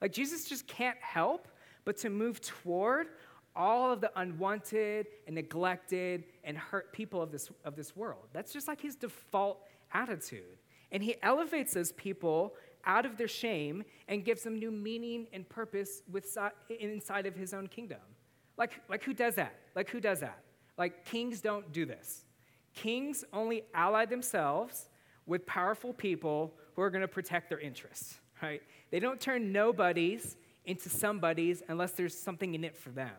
Like, 0.00 0.12
Jesus 0.12 0.46
just 0.46 0.66
can't 0.66 0.96
help 1.00 1.48
but 1.84 1.96
to 1.98 2.10
move 2.10 2.40
toward 2.40 3.08
all 3.54 3.92
of 3.92 4.00
the 4.00 4.10
unwanted 4.18 5.06
and 5.26 5.34
neglected 5.34 6.24
and 6.44 6.56
hurt 6.56 6.92
people 6.92 7.20
of 7.20 7.30
this, 7.30 7.50
of 7.64 7.76
this 7.76 7.96
world. 7.96 8.28
That's 8.32 8.52
just 8.52 8.68
like 8.68 8.80
his 8.80 8.96
default 8.96 9.60
attitude. 9.92 10.58
And 10.92 11.02
he 11.02 11.16
elevates 11.22 11.74
those 11.74 11.92
people 11.92 12.54
out 12.84 13.06
of 13.06 13.16
their 13.16 13.28
shame 13.28 13.84
and 14.08 14.24
gives 14.24 14.42
them 14.42 14.58
new 14.58 14.70
meaning 14.70 15.26
and 15.32 15.48
purpose 15.48 16.02
with, 16.10 16.36
inside 16.68 17.26
of 17.26 17.34
his 17.34 17.54
own 17.54 17.66
kingdom. 17.66 18.00
Like, 18.56 18.72
like 18.88 19.02
who 19.04 19.14
does 19.14 19.36
that? 19.36 19.54
Like 19.74 19.88
who 19.90 20.00
does 20.00 20.20
that? 20.20 20.38
Like 20.76 21.04
kings 21.04 21.40
don't 21.40 21.72
do 21.72 21.86
this. 21.86 22.24
Kings 22.74 23.24
only 23.32 23.64
ally 23.74 24.04
themselves 24.04 24.88
with 25.26 25.46
powerful 25.46 25.92
people 25.92 26.54
who 26.74 26.82
are 26.82 26.90
going 26.90 27.02
to 27.02 27.08
protect 27.08 27.48
their 27.48 27.60
interests, 27.60 28.18
right? 28.42 28.62
They 28.90 29.00
don't 29.00 29.20
turn 29.20 29.52
nobodies 29.52 30.36
into 30.64 30.88
somebodies 30.88 31.62
unless 31.68 31.92
there's 31.92 32.16
something 32.16 32.54
in 32.54 32.64
it 32.64 32.76
for 32.76 32.90
them. 32.90 33.12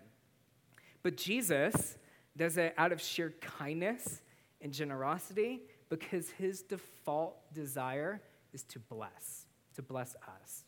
But 1.03 1.18
Jesus 1.18 1.98
does 2.38 2.58
it 2.58 2.74
out 2.77 2.91
of 2.91 3.01
sheer 3.01 3.34
kindness 3.41 4.22
and 4.62 4.72
generosity 4.72 5.62
because 5.89 6.30
his 6.32 6.62
default 6.62 7.53
desire 7.53 8.22
is 8.53 8.63
to 8.63 8.80
bless 8.80 9.40
to 9.75 9.81
bless 9.81 10.15
us. 10.43 10.63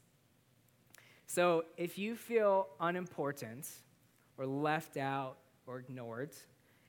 So 1.25 1.65
if 1.77 1.98
you 1.98 2.15
feel 2.15 2.67
unimportant 2.79 3.67
or 4.38 4.45
left 4.45 4.98
out 4.98 5.38
or 5.65 5.79
ignored, 5.79 6.31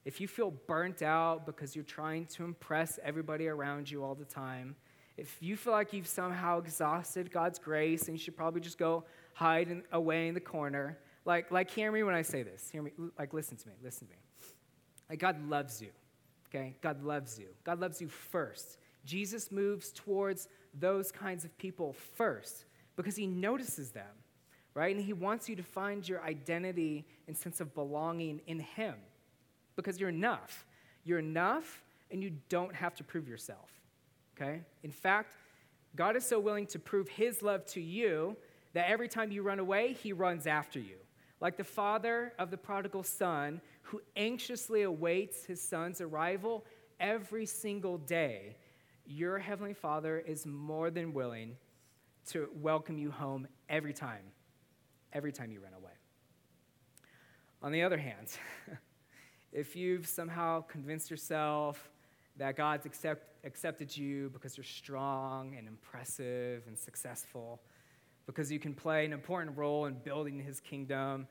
if 0.05 0.21
you 0.21 0.29
feel 0.29 0.51
burnt 0.67 1.03
out 1.03 1.47
because 1.47 1.75
you're 1.75 1.85
trying 1.85 2.27
to 2.27 2.45
impress 2.45 2.99
everybody 3.03 3.49
around 3.49 3.91
you 3.91 4.05
all 4.05 4.15
the 4.15 4.25
time, 4.25 4.77
if 5.17 5.39
you 5.41 5.57
feel 5.57 5.73
like 5.73 5.93
you've 5.93 6.09
somehow 6.09 6.59
exhausted 6.59 7.31
God's 7.31 7.59
grace 7.59 8.09
and 8.09 8.19
you 8.19 8.23
should 8.23 8.37
probably 8.37 8.61
just 8.61 8.79
go 8.79 9.05
hide 9.33 9.69
in, 9.69 9.83
away 9.93 10.29
in 10.29 10.35
the 10.35 10.41
corner, 10.41 10.99
like, 11.25 11.51
like 11.51 11.71
hear 11.71 11.91
me 11.91 12.03
when 12.03 12.15
I 12.15 12.23
say 12.23 12.43
this. 12.43 12.69
Hear 12.69 12.83
me, 12.83 12.91
like 13.19 13.33
listen 13.33 13.57
to 13.57 13.69
me, 13.69 13.75
listen 13.83 14.09
to 14.09 14.13
me. 14.13 14.19
Like 15.09 15.21
God 15.21 15.49
loves 15.49 15.81
you, 15.81 15.91
okay? 16.49 16.77
God 16.83 17.03
loves 17.03 17.39
you. 17.39 17.47
God 17.65 17.81
loves 17.81 18.01
you 18.01 18.09
first. 18.09 18.79
Jesus 19.05 19.53
moves 19.53 19.93
towards 19.93 20.49
those 20.79 21.13
kinds 21.13 21.45
of 21.45 21.57
people 21.59 21.95
first 22.17 22.65
because 22.97 23.17
he 23.17 23.27
notices 23.27 23.91
them, 23.91 24.11
right? 24.75 24.95
And 24.95 25.05
he 25.05 25.13
wants 25.13 25.49
you 25.49 25.57
to 25.57 25.63
find 25.63 26.09
your 26.09 26.23
identity 26.23 27.07
and 27.27 27.37
sense 27.37 27.61
of 27.61 27.75
belonging 27.75 28.41
in 28.47 28.61
him 28.61 28.95
because 29.77 29.99
you're 29.99 30.09
enough. 30.09 30.65
You're 31.05 31.19
enough 31.19 31.83
and 32.11 32.23
you 32.23 32.33
don't 32.49 32.75
have 32.75 32.95
to 32.97 33.05
prove 33.05 33.29
yourself, 33.29 33.71
okay? 34.37 34.61
In 34.83 34.91
fact, 34.91 35.35
God 35.97 36.17
is 36.17 36.25
so 36.25 36.41
willing 36.41 36.67
to 36.69 36.79
prove 36.79 37.09
his 37.09 37.43
love 37.43 37.65
to 37.67 37.81
you 37.81 38.37
that 38.73 38.91
every 38.91 39.09
time 39.09 39.31
you 39.31 39.43
run 39.43 39.59
away, 39.59 39.93
he 39.93 40.13
runs 40.13 40.47
after 40.47 40.79
you. 40.79 40.97
Like 41.41 41.57
the 41.57 41.65
father 41.65 42.33
of 42.39 42.51
the 42.51 42.57
prodigal 42.57 43.03
son 43.03 43.61
who 43.83 44.01
anxiously 44.17 44.83
awaits 44.83 45.45
his 45.45 45.61
son's 45.61 46.01
arrival 46.01 46.65
every 46.99 47.47
single 47.47 47.99
day 47.99 48.57
your 49.07 49.39
Heavenly 49.39 49.75
Father 49.75 50.19
is 50.19 50.47
more 50.47 50.91
than 50.91 51.13
willing 51.13 51.57
to 52.31 52.49
welcome 52.55 52.97
you 52.97 53.11
home 53.11 53.47
every 53.69 53.93
time, 53.93 54.25
every 55.13 55.33
time 55.33 55.51
you 55.51 55.61
run 55.61 55.75
away. 55.75 55.93
On 57.63 57.71
the 57.71 57.83
other 57.83 57.99
hand, 57.99 58.29
if 59.53 59.77
you've 59.77 60.07
somehow 60.07 60.63
convinced 60.63 61.11
yourself 61.11 61.91
that 62.37 62.57
God's 62.57 62.87
accept, 62.87 63.27
accepted 63.45 63.95
you 63.95 64.31
because 64.31 64.57
you're 64.57 64.65
strong 64.65 65.55
and 65.57 65.69
impressive 65.69 66.63
and 66.67 66.79
successful, 66.79 67.61
because 68.27 68.51
you 68.51 68.59
can 68.59 68.75
play 68.75 69.05
an 69.05 69.13
important 69.13 69.57
role 69.57 69.85
in 69.85 69.95
building 69.95 70.41
his 70.41 70.61
kingdom, 70.61 71.27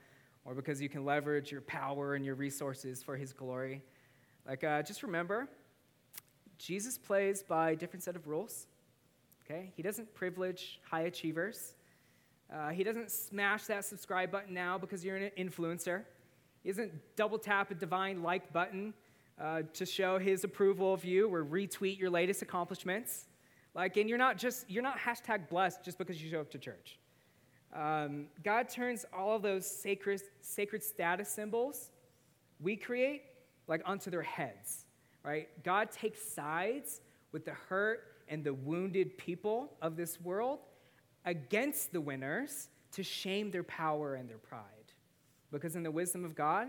or 0.45 0.53
because 0.53 0.79
you 0.79 0.89
can 0.89 1.05
leverage 1.05 1.51
your 1.51 1.61
power 1.61 2.13
and 2.13 2.23
your 2.23 2.35
resources 2.35 3.01
for 3.01 3.17
his 3.17 3.33
glory, 3.33 3.81
like, 4.45 4.63
uh, 4.63 4.83
just 4.83 5.01
remember 5.03 5.47
Jesus 6.63 6.97
plays 6.97 7.43
by 7.43 7.71
a 7.71 7.75
different 7.75 8.03
set 8.03 8.15
of 8.15 8.25
rules. 8.25 8.67
Okay? 9.43 9.73
He 9.75 9.83
doesn't 9.83 10.13
privilege 10.13 10.79
high 10.89 11.01
achievers. 11.01 11.75
Uh, 12.53 12.69
he 12.69 12.85
doesn't 12.85 13.11
smash 13.11 13.65
that 13.65 13.83
subscribe 13.83 14.31
button 14.31 14.53
now 14.53 14.77
because 14.77 15.03
you're 15.03 15.17
an 15.17 15.29
influencer. 15.37 16.03
He 16.63 16.69
doesn't 16.69 16.93
double 17.17 17.37
tap 17.37 17.71
a 17.71 17.75
divine 17.75 18.23
like 18.23 18.53
button 18.53 18.93
uh, 19.41 19.63
to 19.73 19.85
show 19.85 20.17
his 20.17 20.45
approval 20.45 20.93
of 20.93 21.03
you 21.03 21.27
or 21.27 21.43
retweet 21.43 21.99
your 21.99 22.09
latest 22.09 22.41
accomplishments. 22.41 23.25
Like, 23.75 23.97
and 23.97 24.07
you're 24.07 24.17
not 24.17 24.37
just, 24.37 24.69
you're 24.69 24.83
not 24.83 24.97
hashtag 24.97 25.49
blessed 25.49 25.83
just 25.83 25.97
because 25.97 26.23
you 26.23 26.29
show 26.31 26.39
up 26.39 26.51
to 26.51 26.59
church. 26.59 26.97
Um, 27.75 28.27
God 28.41 28.69
turns 28.69 29.05
all 29.11 29.35
of 29.35 29.41
those 29.41 29.69
sacred, 29.69 30.21
sacred 30.39 30.81
status 30.81 31.27
symbols 31.27 31.89
we 32.61 32.77
create 32.77 33.23
like 33.67 33.81
onto 33.85 34.09
their 34.09 34.21
heads 34.21 34.85
right? 35.23 35.47
God 35.63 35.91
takes 35.91 36.21
sides 36.21 37.01
with 37.31 37.45
the 37.45 37.53
hurt 37.53 38.03
and 38.27 38.43
the 38.43 38.53
wounded 38.53 39.17
people 39.17 39.73
of 39.81 39.95
this 39.95 40.19
world 40.21 40.59
against 41.25 41.91
the 41.93 42.01
winners 42.01 42.69
to 42.91 43.03
shame 43.03 43.51
their 43.51 43.63
power 43.63 44.15
and 44.15 44.29
their 44.29 44.37
pride. 44.37 44.61
Because 45.51 45.75
in 45.75 45.83
the 45.83 45.91
wisdom 45.91 46.25
of 46.25 46.35
God, 46.35 46.67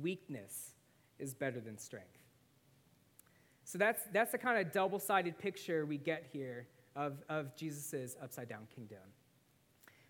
weakness 0.00 0.72
is 1.18 1.34
better 1.34 1.60
than 1.60 1.78
strength. 1.78 2.06
So 3.64 3.78
that's, 3.78 4.02
that's 4.12 4.32
the 4.32 4.38
kind 4.38 4.58
of 4.58 4.72
double 4.72 4.98
sided 4.98 5.38
picture 5.38 5.84
we 5.84 5.98
get 5.98 6.26
here 6.32 6.66
of, 6.96 7.22
of 7.28 7.54
Jesus' 7.56 8.16
upside 8.22 8.48
down 8.48 8.66
kingdom. 8.74 8.98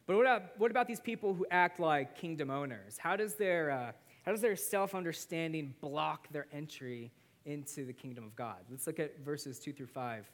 But 0.06 0.16
what 0.16 0.26
about, 0.26 0.42
what 0.58 0.70
about 0.70 0.86
these 0.86 1.00
people 1.00 1.34
who 1.34 1.46
act 1.50 1.80
like 1.80 2.16
kingdom 2.16 2.50
owners? 2.50 2.96
How 2.96 3.16
does 3.16 3.34
their, 3.34 3.70
uh, 3.70 3.92
how 4.24 4.32
does 4.32 4.40
their 4.40 4.56
self 4.56 4.94
understanding 4.94 5.74
block 5.80 6.28
their 6.30 6.46
entry 6.52 7.12
into 7.44 7.84
the 7.84 7.92
kingdom 7.92 8.24
of 8.24 8.36
God? 8.36 8.58
Let's 8.70 8.86
look 8.86 8.98
at 8.98 9.20
verses 9.20 9.58
2 9.58 9.72
through 9.72 9.86
5 9.86 10.30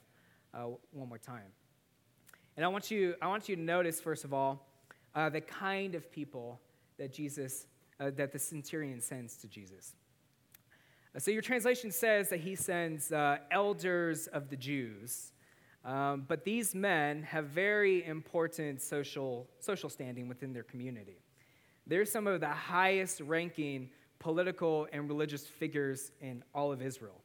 uh, 0.54 0.58
one 0.92 1.08
more 1.08 1.18
time. 1.18 1.52
And 2.56 2.64
I 2.64 2.68
want, 2.68 2.90
you, 2.90 3.14
I 3.20 3.26
want 3.26 3.48
you 3.48 3.56
to 3.56 3.62
notice, 3.62 4.00
first 4.00 4.24
of 4.24 4.32
all, 4.32 4.68
uh, 5.14 5.28
the 5.28 5.40
kind 5.40 5.94
of 5.94 6.10
people 6.10 6.60
that 6.98 7.12
Jesus, 7.12 7.66
uh, 7.98 8.10
that 8.16 8.32
the 8.32 8.38
centurion 8.38 9.00
sends 9.00 9.36
to 9.36 9.48
Jesus. 9.48 9.94
Uh, 11.14 11.18
so 11.18 11.30
your 11.30 11.42
translation 11.42 11.90
says 11.90 12.28
that 12.30 12.40
he 12.40 12.54
sends 12.54 13.12
uh, 13.12 13.38
elders 13.50 14.26
of 14.28 14.50
the 14.50 14.56
Jews. 14.56 15.32
Um, 15.84 16.24
but 16.26 16.44
these 16.44 16.74
men 16.74 17.24
have 17.24 17.46
very 17.46 18.04
important 18.06 18.80
social, 18.80 19.48
social 19.60 19.90
standing 19.90 20.28
within 20.28 20.52
their 20.52 20.62
community. 20.62 21.18
They're 21.86 22.04
some 22.04 22.26
of 22.26 22.40
the 22.40 22.48
highest 22.48 23.20
ranking 23.20 23.90
political 24.18 24.88
and 24.92 25.08
religious 25.08 25.46
figures 25.46 26.12
in 26.20 26.42
all 26.54 26.72
of 26.72 26.80
Israel. 26.80 27.20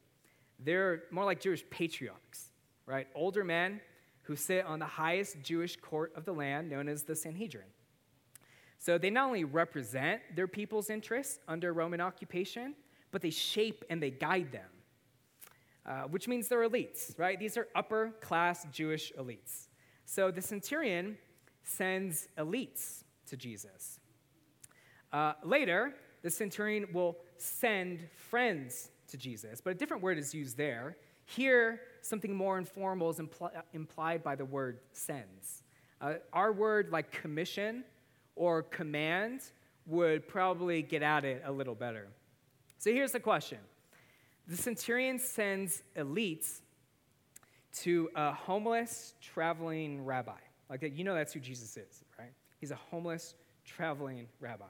They're 0.58 1.04
more 1.10 1.24
like 1.24 1.40
Jewish 1.40 1.64
patriarchs, 1.70 2.50
right? 2.84 3.06
Older 3.14 3.44
men 3.44 3.80
who 4.22 4.36
sit 4.36 4.66
on 4.66 4.78
the 4.78 4.86
highest 4.86 5.42
Jewish 5.42 5.76
court 5.76 6.12
of 6.14 6.24
the 6.24 6.32
land, 6.32 6.68
known 6.68 6.88
as 6.88 7.04
the 7.04 7.16
Sanhedrin. 7.16 7.64
So 8.78 8.98
they 8.98 9.10
not 9.10 9.26
only 9.26 9.44
represent 9.44 10.20
their 10.36 10.46
people's 10.46 10.90
interests 10.90 11.38
under 11.48 11.72
Roman 11.72 12.00
occupation, 12.00 12.74
but 13.10 13.22
they 13.22 13.30
shape 13.30 13.84
and 13.90 14.02
they 14.02 14.10
guide 14.10 14.52
them, 14.52 14.70
uh, 15.86 16.02
which 16.02 16.28
means 16.28 16.48
they're 16.48 16.68
elites, 16.68 17.18
right? 17.18 17.38
These 17.38 17.56
are 17.56 17.66
upper 17.74 18.12
class 18.20 18.66
Jewish 18.72 19.12
elites. 19.18 19.68
So 20.04 20.30
the 20.30 20.42
centurion 20.42 21.18
sends 21.62 22.28
elites 22.38 23.04
to 23.26 23.36
Jesus. 23.36 24.00
Uh, 25.12 25.32
later, 25.42 25.94
the 26.22 26.30
centurion 26.30 26.86
will 26.92 27.16
send 27.36 28.00
friends 28.28 28.90
to 29.08 29.16
Jesus, 29.16 29.60
but 29.60 29.70
a 29.70 29.74
different 29.74 30.02
word 30.02 30.18
is 30.18 30.34
used 30.34 30.56
there. 30.56 30.96
Here, 31.24 31.80
something 32.02 32.34
more 32.34 32.58
informal 32.58 33.10
is 33.10 33.18
impl- 33.18 33.50
implied 33.72 34.22
by 34.22 34.36
the 34.36 34.44
word 34.44 34.80
sends. 34.92 35.64
Uh, 36.00 36.14
our 36.32 36.52
word, 36.52 36.90
like 36.90 37.10
commission 37.10 37.84
or 38.36 38.62
command, 38.62 39.42
would 39.86 40.26
probably 40.28 40.82
get 40.82 41.02
at 41.02 41.24
it 41.24 41.42
a 41.44 41.52
little 41.52 41.74
better. 41.74 42.08
So 42.78 42.90
here's 42.90 43.12
the 43.12 43.20
question 43.20 43.58
The 44.46 44.56
centurion 44.56 45.18
sends 45.18 45.82
elites 45.96 46.60
to 47.82 48.10
a 48.14 48.32
homeless 48.32 49.14
traveling 49.20 50.04
rabbi. 50.04 50.32
Like, 50.68 50.82
you 50.94 51.04
know 51.04 51.14
that's 51.14 51.32
who 51.32 51.40
Jesus 51.40 51.76
is, 51.76 52.04
right? 52.18 52.32
He's 52.58 52.70
a 52.70 52.78
homeless 52.90 53.34
traveling 53.64 54.26
rabbi. 54.40 54.64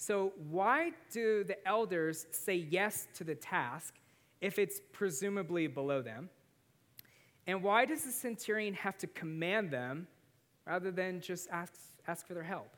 So, 0.00 0.32
why 0.48 0.92
do 1.10 1.42
the 1.42 1.66
elders 1.66 2.26
say 2.30 2.54
yes 2.54 3.08
to 3.14 3.24
the 3.24 3.34
task 3.34 3.94
if 4.40 4.56
it's 4.56 4.80
presumably 4.92 5.66
below 5.66 6.02
them? 6.02 6.30
And 7.48 7.64
why 7.64 7.84
does 7.84 8.04
the 8.04 8.12
centurion 8.12 8.74
have 8.74 8.96
to 8.98 9.08
command 9.08 9.72
them 9.72 10.06
rather 10.64 10.92
than 10.92 11.20
just 11.20 11.48
ask, 11.50 11.72
ask 12.06 12.28
for 12.28 12.34
their 12.34 12.44
help? 12.44 12.76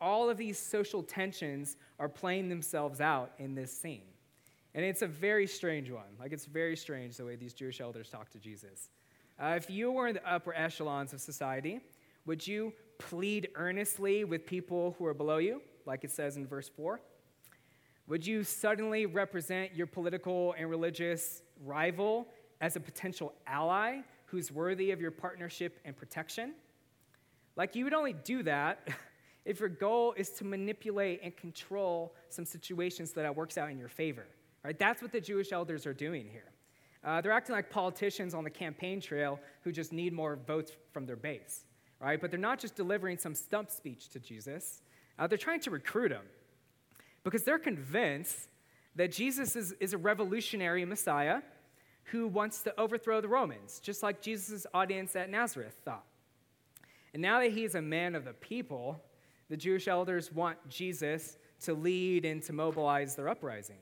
All 0.00 0.28
of 0.28 0.38
these 0.38 0.58
social 0.58 1.04
tensions 1.04 1.76
are 2.00 2.08
playing 2.08 2.48
themselves 2.48 3.00
out 3.00 3.30
in 3.38 3.54
this 3.54 3.70
scene. 3.70 4.02
And 4.74 4.84
it's 4.84 5.02
a 5.02 5.06
very 5.06 5.46
strange 5.46 5.88
one. 5.88 6.18
Like, 6.18 6.32
it's 6.32 6.46
very 6.46 6.76
strange 6.76 7.16
the 7.16 7.24
way 7.24 7.36
these 7.36 7.54
Jewish 7.54 7.80
elders 7.80 8.10
talk 8.10 8.28
to 8.30 8.40
Jesus. 8.40 8.88
Uh, 9.40 9.54
if 9.56 9.70
you 9.70 9.92
were 9.92 10.08
in 10.08 10.14
the 10.14 10.28
upper 10.28 10.52
echelons 10.52 11.12
of 11.12 11.20
society, 11.20 11.80
would 12.26 12.44
you 12.44 12.72
plead 12.98 13.50
earnestly 13.54 14.24
with 14.24 14.44
people 14.44 14.96
who 14.98 15.06
are 15.06 15.14
below 15.14 15.36
you? 15.36 15.62
Like 15.86 16.04
it 16.04 16.10
says 16.10 16.36
in 16.36 16.46
verse 16.46 16.68
4? 16.68 17.00
Would 18.08 18.26
you 18.26 18.44
suddenly 18.44 19.06
represent 19.06 19.74
your 19.74 19.86
political 19.86 20.54
and 20.56 20.70
religious 20.70 21.42
rival 21.64 22.28
as 22.60 22.76
a 22.76 22.80
potential 22.80 23.32
ally 23.46 24.00
who's 24.26 24.52
worthy 24.52 24.90
of 24.92 25.00
your 25.00 25.10
partnership 25.10 25.80
and 25.84 25.96
protection? 25.96 26.54
Like, 27.56 27.74
you 27.74 27.84
would 27.84 27.94
only 27.94 28.12
do 28.12 28.42
that 28.44 28.88
if 29.44 29.60
your 29.60 29.68
goal 29.68 30.14
is 30.16 30.30
to 30.30 30.44
manipulate 30.44 31.20
and 31.22 31.36
control 31.36 32.14
some 32.28 32.44
situations 32.44 33.12
so 33.14 33.22
that 33.22 33.34
works 33.34 33.58
out 33.58 33.70
in 33.70 33.78
your 33.78 33.88
favor. 33.88 34.26
Right? 34.62 34.78
That's 34.78 35.00
what 35.00 35.12
the 35.12 35.20
Jewish 35.20 35.52
elders 35.52 35.86
are 35.86 35.94
doing 35.94 36.28
here. 36.30 36.52
Uh, 37.04 37.20
they're 37.20 37.32
acting 37.32 37.54
like 37.54 37.70
politicians 37.70 38.34
on 38.34 38.42
the 38.42 38.50
campaign 38.50 39.00
trail 39.00 39.38
who 39.62 39.70
just 39.70 39.92
need 39.92 40.12
more 40.12 40.36
votes 40.46 40.72
from 40.92 41.06
their 41.06 41.16
base, 41.16 41.64
right? 42.00 42.20
But 42.20 42.32
they're 42.32 42.40
not 42.40 42.58
just 42.58 42.74
delivering 42.74 43.16
some 43.16 43.32
stump 43.34 43.70
speech 43.70 44.08
to 44.08 44.18
Jesus. 44.18 44.82
Uh, 45.18 45.26
they're 45.26 45.38
trying 45.38 45.60
to 45.60 45.70
recruit 45.70 46.12
him 46.12 46.24
because 47.24 47.42
they're 47.42 47.58
convinced 47.58 48.48
that 48.94 49.12
Jesus 49.12 49.56
is, 49.56 49.72
is 49.80 49.92
a 49.92 49.98
revolutionary 49.98 50.84
Messiah 50.84 51.42
who 52.04 52.28
wants 52.28 52.62
to 52.62 52.80
overthrow 52.80 53.20
the 53.20 53.28
Romans, 53.28 53.80
just 53.80 54.02
like 54.02 54.20
Jesus' 54.20 54.66
audience 54.72 55.16
at 55.16 55.28
Nazareth 55.28 55.76
thought. 55.84 56.04
And 57.12 57.22
now 57.22 57.40
that 57.40 57.52
he's 57.52 57.74
a 57.74 57.82
man 57.82 58.14
of 58.14 58.24
the 58.24 58.32
people, 58.32 59.02
the 59.48 59.56
Jewish 59.56 59.88
elders 59.88 60.32
want 60.32 60.56
Jesus 60.68 61.38
to 61.62 61.74
lead 61.74 62.24
and 62.24 62.42
to 62.44 62.52
mobilize 62.52 63.16
their 63.16 63.28
uprising. 63.28 63.78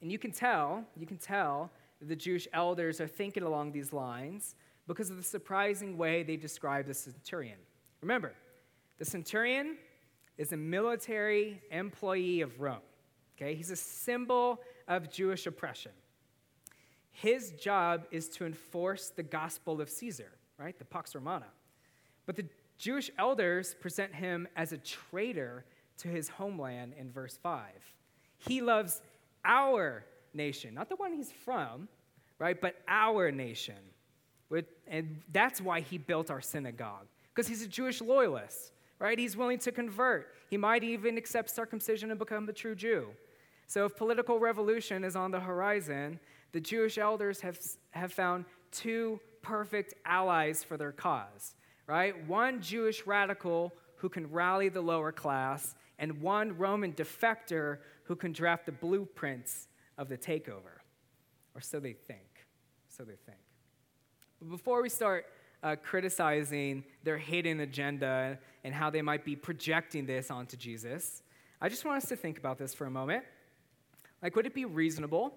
And 0.00 0.10
you 0.10 0.18
can 0.18 0.32
tell, 0.32 0.84
you 0.96 1.06
can 1.06 1.18
tell 1.18 1.70
that 2.00 2.08
the 2.08 2.16
Jewish 2.16 2.48
elders 2.52 3.00
are 3.00 3.06
thinking 3.06 3.42
along 3.42 3.72
these 3.72 3.92
lines 3.92 4.54
because 4.86 5.10
of 5.10 5.16
the 5.16 5.22
surprising 5.22 5.96
way 5.96 6.22
they 6.22 6.36
describe 6.36 6.86
the 6.86 6.94
centurion. 6.94 7.58
Remember, 8.00 8.34
the 8.98 9.04
centurion 9.04 9.76
is 10.38 10.52
a 10.52 10.56
military 10.56 11.62
employee 11.70 12.40
of 12.40 12.60
Rome. 12.60 12.78
Okay, 13.36 13.54
he's 13.54 13.70
a 13.70 13.76
symbol 13.76 14.60
of 14.88 15.10
Jewish 15.10 15.46
oppression. 15.46 15.92
His 17.10 17.52
job 17.52 18.06
is 18.10 18.28
to 18.30 18.46
enforce 18.46 19.10
the 19.10 19.22
gospel 19.22 19.80
of 19.80 19.88
Caesar, 19.88 20.32
right? 20.58 20.78
The 20.78 20.84
Pax 20.84 21.14
Romana. 21.14 21.46
But 22.26 22.36
the 22.36 22.46
Jewish 22.78 23.10
elders 23.18 23.74
present 23.80 24.14
him 24.14 24.48
as 24.56 24.72
a 24.72 24.78
traitor 24.78 25.64
to 25.98 26.08
his 26.08 26.28
homeland 26.28 26.94
in 26.98 27.10
verse 27.10 27.38
5. 27.42 27.62
He 28.38 28.60
loves 28.60 29.00
our 29.44 30.04
nation, 30.32 30.74
not 30.74 30.88
the 30.88 30.96
one 30.96 31.12
he's 31.12 31.30
from, 31.30 31.88
right? 32.38 32.60
But 32.60 32.76
our 32.88 33.30
nation. 33.30 33.76
And 34.88 35.22
that's 35.32 35.60
why 35.60 35.80
he 35.80 35.98
built 35.98 36.30
our 36.30 36.40
synagogue, 36.40 37.06
because 37.32 37.48
he's 37.48 37.62
a 37.62 37.68
Jewish 37.68 38.00
loyalist 38.00 38.72
right? 38.98 39.18
He's 39.18 39.36
willing 39.36 39.58
to 39.58 39.72
convert. 39.72 40.34
He 40.50 40.56
might 40.56 40.84
even 40.84 41.16
accept 41.16 41.50
circumcision 41.50 42.10
and 42.10 42.18
become 42.18 42.46
the 42.46 42.52
true 42.52 42.74
Jew. 42.74 43.08
So, 43.66 43.86
if 43.86 43.96
political 43.96 44.38
revolution 44.38 45.04
is 45.04 45.16
on 45.16 45.30
the 45.30 45.40
horizon, 45.40 46.20
the 46.52 46.60
Jewish 46.60 46.98
elders 46.98 47.40
have, 47.40 47.58
have 47.90 48.12
found 48.12 48.44
two 48.70 49.20
perfect 49.42 49.94
allies 50.04 50.62
for 50.62 50.76
their 50.76 50.92
cause, 50.92 51.54
right? 51.86 52.26
One 52.28 52.60
Jewish 52.60 53.06
radical 53.06 53.72
who 53.96 54.08
can 54.08 54.30
rally 54.30 54.68
the 54.68 54.80
lower 54.80 55.12
class, 55.12 55.74
and 55.98 56.20
one 56.20 56.58
Roman 56.58 56.92
defector 56.92 57.78
who 58.04 58.16
can 58.16 58.32
draft 58.32 58.66
the 58.66 58.72
blueprints 58.72 59.68
of 59.96 60.08
the 60.08 60.18
takeover. 60.18 60.82
Or 61.54 61.60
so 61.60 61.80
they 61.80 61.92
think. 61.92 62.46
So 62.88 63.04
they 63.04 63.16
think. 63.26 63.38
But 64.40 64.50
before 64.50 64.82
we 64.82 64.88
start 64.88 65.26
uh, 65.62 65.76
criticizing 65.82 66.84
their 67.02 67.16
hidden 67.16 67.60
agenda 67.60 68.38
and 68.64 68.74
how 68.74 68.90
they 68.90 69.02
might 69.02 69.24
be 69.24 69.36
projecting 69.36 70.06
this 70.06 70.30
onto 70.30 70.56
Jesus, 70.56 71.22
I 71.60 71.68
just 71.68 71.84
want 71.84 72.02
us 72.02 72.08
to 72.08 72.16
think 72.16 72.38
about 72.38 72.58
this 72.58 72.74
for 72.74 72.86
a 72.86 72.90
moment. 72.90 73.24
Like, 74.22 74.34
would 74.36 74.46
it 74.46 74.54
be 74.54 74.64
reasonable 74.64 75.34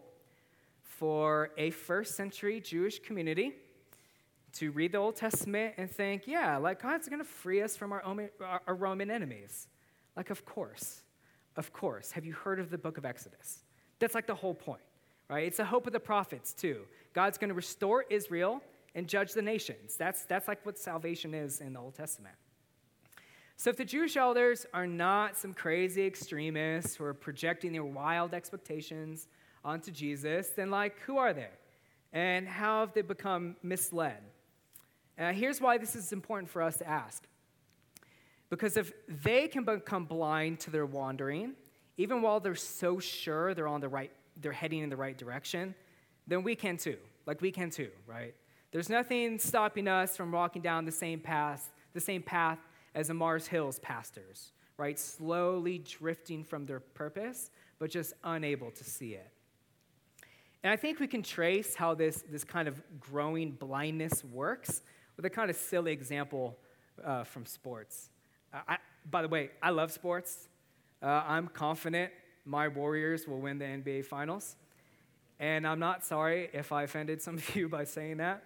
for 0.82 1.52
a 1.58 1.70
first 1.70 2.16
century 2.16 2.60
Jewish 2.60 3.00
community 3.00 3.54
to 4.54 4.72
read 4.72 4.94
the 4.94 4.98
Old 4.98 5.16
Testament 5.16 5.76
and 5.78 5.92
think, 5.92 6.24
yeah, 6.26 6.58
like 6.58 6.82
God's 6.82 7.08
going 7.08 7.20
to 7.20 7.26
free 7.26 7.62
us 7.62 7.76
from 7.76 7.92
our, 7.92 8.02
our 8.66 8.76
Roman 8.76 9.12
enemies? 9.12 9.68
Like, 10.16 10.30
of 10.30 10.46
course. 10.46 11.04
Of 11.58 11.74
course. 11.74 12.12
Have 12.12 12.26
you 12.26 12.34
heard 12.34 12.60
of 12.60 12.70
the 12.70 12.78
book 12.78 12.98
of 12.98 13.06
Exodus? 13.06 13.60
That's 14.00 14.16
like 14.16 14.28
the 14.28 14.36
whole 14.36 14.54
point, 14.54 14.82
right? 15.30 15.46
It's 15.46 15.58
the 15.58 15.66
hope 15.66 15.86
of 15.86 15.94
the 15.94 16.00
prophets, 16.00 16.54
too. 16.54 16.82
God's 17.14 17.38
going 17.38 17.50
to 17.50 17.56
restore 17.56 18.06
Israel 18.10 18.62
and 18.96 19.08
judge 19.08 19.34
the 19.34 19.42
nations. 19.42 19.98
That's, 19.98 20.24
that's 20.24 20.48
like 20.48 20.66
what 20.66 20.78
salvation 20.78 21.34
is 21.34 21.62
in 21.62 21.74
the 21.74 21.80
Old 21.80 21.96
Testament. 21.96 22.36
So, 23.60 23.72
if 23.72 23.76
the 23.76 23.86
Jewish 23.86 24.16
elders 24.18 24.68
are 24.72 24.86
not 24.86 25.36
some 25.36 25.52
crazy 25.52 26.06
extremists 26.06 26.96
who 26.96 27.04
are 27.06 27.14
projecting 27.16 27.72
their 27.74 27.84
wild 27.84 28.36
expectations 28.36 29.28
onto 29.66 29.90
Jesus, 29.92 30.50
then, 30.50 30.70
like, 30.70 31.00
who 31.00 31.18
are 31.18 31.34
they? 31.34 31.50
And 32.14 32.48
how 32.48 32.82
have 32.82 32.94
they 32.94 33.02
become 33.02 33.56
misled? 33.64 34.22
Uh, 35.18 35.34
here's 35.34 35.60
why 35.60 35.80
this 35.80 35.96
is 35.96 36.14
important 36.14 36.52
for 36.52 36.62
us 36.62 36.78
to 36.78 36.88
ask. 36.88 37.24
Because 38.52 38.78
if 38.78 38.94
they 39.08 39.48
can 39.48 39.64
become 39.64 40.06
blind 40.06 40.60
to 40.62 40.70
their 40.70 40.86
wandering, 40.86 41.54
even 41.98 42.22
while 42.22 42.40
they're 42.40 42.54
so 42.54 43.00
sure 43.00 43.56
they're 43.56 43.68
on 43.68 43.82
the 43.82 43.90
right, 43.90 44.12
they're 44.40 44.52
heading 44.52 44.84
in 44.84 44.90
the 44.92 44.96
right 44.96 45.18
direction, 45.18 45.74
then 46.28 46.44
we 46.44 46.56
can 46.56 46.78
too. 46.78 46.98
Like 47.26 47.42
we 47.42 47.52
can 47.52 47.72
too, 47.72 47.90
right? 48.06 48.36
There's 48.72 48.88
nothing 48.88 49.40
stopping 49.40 49.88
us 49.88 50.16
from 50.16 50.32
walking 50.32 50.62
down 50.62 50.86
the 50.86 50.92
same 50.92 51.20
path, 51.20 51.72
the 51.94 52.00
same 52.00 52.22
path 52.22 52.60
as 52.98 53.10
the 53.10 53.14
Mars 53.14 53.46
Hills 53.46 53.78
pastors, 53.78 54.54
right? 54.78 54.98
Slowly 54.98 55.78
drifting 55.78 56.44
from 56.44 56.66
their 56.66 56.80
purpose, 56.80 57.52
but 57.78 57.92
just 57.92 58.14
unable 58.24 58.72
to 58.72 58.84
see 58.84 59.14
it. 59.14 59.32
And 60.64 60.74
I 60.74 60.78
think 60.78 61.00
we 61.00 61.06
can 61.06 61.22
trace 61.22 61.76
how 61.76 61.94
this, 61.94 62.24
this 62.28 62.44
kind 62.44 62.68
of 62.68 62.82
growing 63.00 63.52
blindness 63.52 64.24
works 64.24 64.82
with 65.16 65.26
a 65.26 65.30
kind 65.30 65.52
of 65.52 65.56
silly 65.56 65.92
example 65.92 66.58
uh, 67.06 67.24
from 67.24 67.46
sports. 67.46 68.10
I, 68.52 68.78
by 69.12 69.22
the 69.22 69.28
way, 69.28 69.52
I 69.62 69.70
love 69.70 69.92
sports. 69.92 70.48
Uh, 71.00 71.24
I'm 71.28 71.50
confident 71.50 72.12
my 72.46 72.68
Warriors 72.68 73.28
will 73.28 73.40
win 73.40 73.60
the 73.60 73.66
NBA 73.66 74.06
Finals. 74.06 74.56
And 75.40 75.68
I'm 75.68 75.80
not 75.80 76.04
sorry 76.04 76.50
if 76.52 76.72
I 76.72 76.82
offended 76.82 77.22
some 77.22 77.36
of 77.36 77.56
you 77.56 77.70
by 77.70 77.84
saying 77.84 78.18
that. 78.18 78.44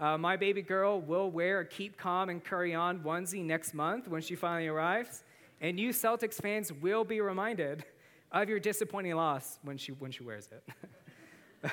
Uh, 0.00 0.16
my 0.16 0.36
baby 0.36 0.62
girl 0.62 1.00
will 1.00 1.30
wear 1.30 1.60
a 1.60 1.66
keep 1.66 1.96
calm 1.96 2.28
and 2.28 2.44
carry 2.44 2.72
on 2.74 3.00
onesie 3.00 3.44
next 3.44 3.74
month 3.74 4.06
when 4.06 4.22
she 4.22 4.36
finally 4.36 4.68
arrives. 4.68 5.24
And 5.60 5.78
you 5.78 5.90
Celtics 5.90 6.40
fans 6.40 6.72
will 6.72 7.04
be 7.04 7.20
reminded 7.20 7.84
of 8.30 8.48
your 8.48 8.60
disappointing 8.60 9.14
loss 9.16 9.58
when 9.62 9.76
she, 9.76 9.92
when 9.92 10.12
she 10.12 10.22
wears 10.22 10.48
it. 10.52 11.72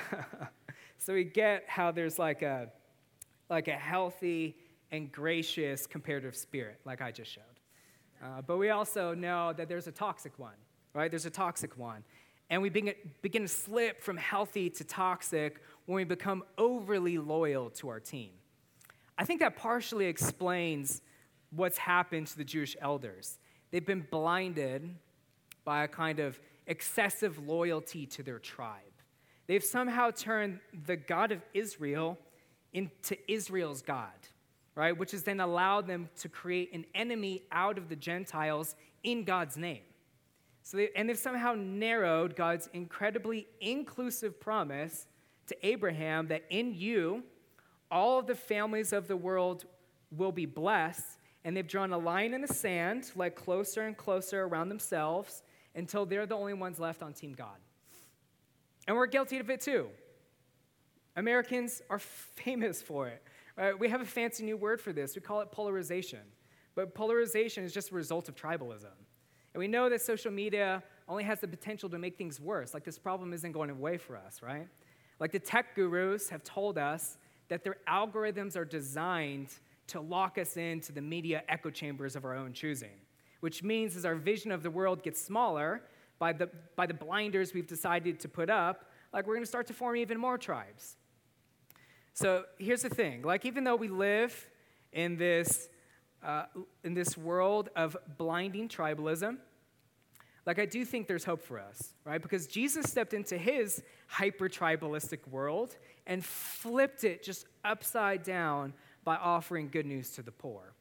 so 0.98 1.14
we 1.14 1.22
get 1.22 1.64
how 1.68 1.92
there's 1.92 2.18
like 2.18 2.42
a, 2.42 2.68
like 3.48 3.68
a 3.68 3.76
healthy 3.76 4.56
and 4.90 5.12
gracious 5.12 5.86
comparative 5.86 6.34
spirit, 6.34 6.80
like 6.84 7.00
I 7.00 7.12
just 7.12 7.30
showed. 7.30 7.42
Uh, 8.22 8.42
but 8.42 8.56
we 8.56 8.70
also 8.70 9.14
know 9.14 9.52
that 9.52 9.68
there's 9.68 9.86
a 9.86 9.92
toxic 9.92 10.36
one, 10.36 10.54
right? 10.94 11.10
There's 11.10 11.26
a 11.26 11.30
toxic 11.30 11.78
one. 11.78 12.02
And 12.48 12.62
we 12.62 12.68
begin, 12.68 12.94
begin 13.22 13.42
to 13.42 13.48
slip 13.48 14.02
from 14.02 14.16
healthy 14.16 14.70
to 14.70 14.84
toxic 14.84 15.60
when 15.86 15.96
we 15.96 16.04
become 16.04 16.44
overly 16.58 17.18
loyal 17.18 17.70
to 17.70 17.88
our 17.88 18.00
team. 18.00 18.30
I 19.18 19.24
think 19.24 19.40
that 19.40 19.56
partially 19.56 20.06
explains 20.06 21.00
what's 21.50 21.78
happened 21.78 22.26
to 22.28 22.36
the 22.36 22.44
Jewish 22.44 22.76
elders. 22.80 23.38
They've 23.70 23.84
been 23.84 24.06
blinded 24.10 24.94
by 25.64 25.84
a 25.84 25.88
kind 25.88 26.20
of 26.20 26.38
excessive 26.66 27.38
loyalty 27.46 28.06
to 28.06 28.22
their 28.22 28.38
tribe. 28.38 28.82
They've 29.46 29.64
somehow 29.64 30.10
turned 30.10 30.60
the 30.86 30.96
God 30.96 31.32
of 31.32 31.40
Israel 31.54 32.18
into 32.72 33.16
Israel's 33.30 33.82
God, 33.82 34.10
right? 34.74 34.96
Which 34.96 35.12
has 35.12 35.22
then 35.22 35.40
allowed 35.40 35.86
them 35.86 36.08
to 36.20 36.28
create 36.28 36.72
an 36.72 36.84
enemy 36.94 37.42
out 37.52 37.78
of 37.78 37.88
the 37.88 37.96
Gentiles 37.96 38.74
in 39.02 39.24
God's 39.24 39.56
name. 39.56 39.82
So 40.66 40.78
they, 40.78 40.88
and 40.96 41.08
they've 41.08 41.16
somehow 41.16 41.54
narrowed 41.54 42.34
God's 42.34 42.68
incredibly 42.72 43.46
inclusive 43.60 44.40
promise 44.40 45.06
to 45.46 45.56
Abraham 45.64 46.26
that 46.26 46.42
in 46.50 46.74
you, 46.74 47.22
all 47.88 48.18
of 48.18 48.26
the 48.26 48.34
families 48.34 48.92
of 48.92 49.06
the 49.06 49.16
world 49.16 49.64
will 50.10 50.32
be 50.32 50.44
blessed. 50.44 51.20
And 51.44 51.56
they've 51.56 51.68
drawn 51.68 51.92
a 51.92 51.98
line 51.98 52.34
in 52.34 52.40
the 52.40 52.52
sand, 52.52 53.12
like 53.14 53.36
closer 53.36 53.82
and 53.82 53.96
closer 53.96 54.42
around 54.42 54.68
themselves, 54.68 55.44
until 55.76 56.04
they're 56.04 56.26
the 56.26 56.34
only 56.34 56.54
ones 56.54 56.80
left 56.80 57.00
on 57.00 57.12
Team 57.12 57.32
God. 57.32 57.58
And 58.88 58.96
we're 58.96 59.06
guilty 59.06 59.38
of 59.38 59.48
it 59.48 59.60
too. 59.60 59.86
Americans 61.14 61.80
are 61.88 61.98
famous 62.00 62.82
for 62.82 63.06
it. 63.06 63.22
Right? 63.56 63.78
We 63.78 63.88
have 63.88 64.00
a 64.00 64.04
fancy 64.04 64.42
new 64.42 64.56
word 64.56 64.80
for 64.80 64.92
this. 64.92 65.14
We 65.14 65.22
call 65.22 65.42
it 65.42 65.52
polarization. 65.52 66.22
But 66.74 66.92
polarization 66.92 67.62
is 67.62 67.72
just 67.72 67.92
a 67.92 67.94
result 67.94 68.28
of 68.28 68.34
tribalism. 68.34 69.05
And 69.56 69.60
we 69.60 69.68
know 69.68 69.88
that 69.88 70.02
social 70.02 70.30
media 70.30 70.82
only 71.08 71.24
has 71.24 71.40
the 71.40 71.48
potential 71.48 71.88
to 71.88 71.98
make 71.98 72.18
things 72.18 72.38
worse. 72.38 72.74
Like 72.74 72.84
this 72.84 72.98
problem 72.98 73.32
isn't 73.32 73.52
going 73.52 73.70
away 73.70 73.96
for 73.96 74.14
us, 74.14 74.42
right? 74.42 74.68
Like 75.18 75.32
the 75.32 75.38
tech 75.38 75.74
gurus 75.74 76.28
have 76.28 76.44
told 76.44 76.76
us 76.76 77.16
that 77.48 77.64
their 77.64 77.78
algorithms 77.88 78.54
are 78.54 78.66
designed 78.66 79.48
to 79.86 80.02
lock 80.02 80.36
us 80.36 80.58
into 80.58 80.92
the 80.92 81.00
media 81.00 81.42
echo 81.48 81.70
chambers 81.70 82.16
of 82.16 82.26
our 82.26 82.36
own 82.36 82.52
choosing, 82.52 83.00
which 83.40 83.62
means 83.62 83.96
as 83.96 84.04
our 84.04 84.14
vision 84.14 84.52
of 84.52 84.62
the 84.62 84.70
world 84.70 85.02
gets 85.02 85.24
smaller 85.24 85.80
by 86.18 86.34
the, 86.34 86.50
by 86.76 86.84
the 86.84 86.92
blinders 86.92 87.54
we've 87.54 87.66
decided 87.66 88.20
to 88.20 88.28
put 88.28 88.50
up, 88.50 88.90
like 89.14 89.26
we're 89.26 89.38
to 89.38 89.46
start 89.46 89.66
to 89.68 89.72
form 89.72 89.96
even 89.96 90.18
more 90.18 90.36
tribes. 90.36 90.98
So 92.12 92.44
here's 92.58 92.82
the 92.82 92.90
thing 92.90 93.22
like, 93.22 93.46
even 93.46 93.64
though 93.64 93.76
we 93.76 93.88
live 93.88 94.50
in 94.92 95.16
this 95.16 95.70
uh, 96.26 96.46
in 96.82 96.92
this 96.92 97.16
world 97.16 97.70
of 97.76 97.96
blinding 98.18 98.68
tribalism, 98.68 99.38
like 100.44 100.58
I 100.58 100.66
do 100.66 100.84
think 100.84 101.06
there's 101.06 101.24
hope 101.24 101.42
for 101.42 101.58
us, 101.58 101.94
right? 102.04 102.20
Because 102.20 102.46
Jesus 102.46 102.90
stepped 102.90 103.14
into 103.14 103.38
his 103.38 103.82
hyper 104.08 104.48
tribalistic 104.48 105.26
world 105.28 105.76
and 106.06 106.24
flipped 106.24 107.04
it 107.04 107.22
just 107.22 107.46
upside 107.64 108.22
down 108.22 108.72
by 109.04 109.16
offering 109.16 109.68
good 109.68 109.86
news 109.86 110.10
to 110.12 110.22
the 110.22 110.32
poor. 110.32 110.74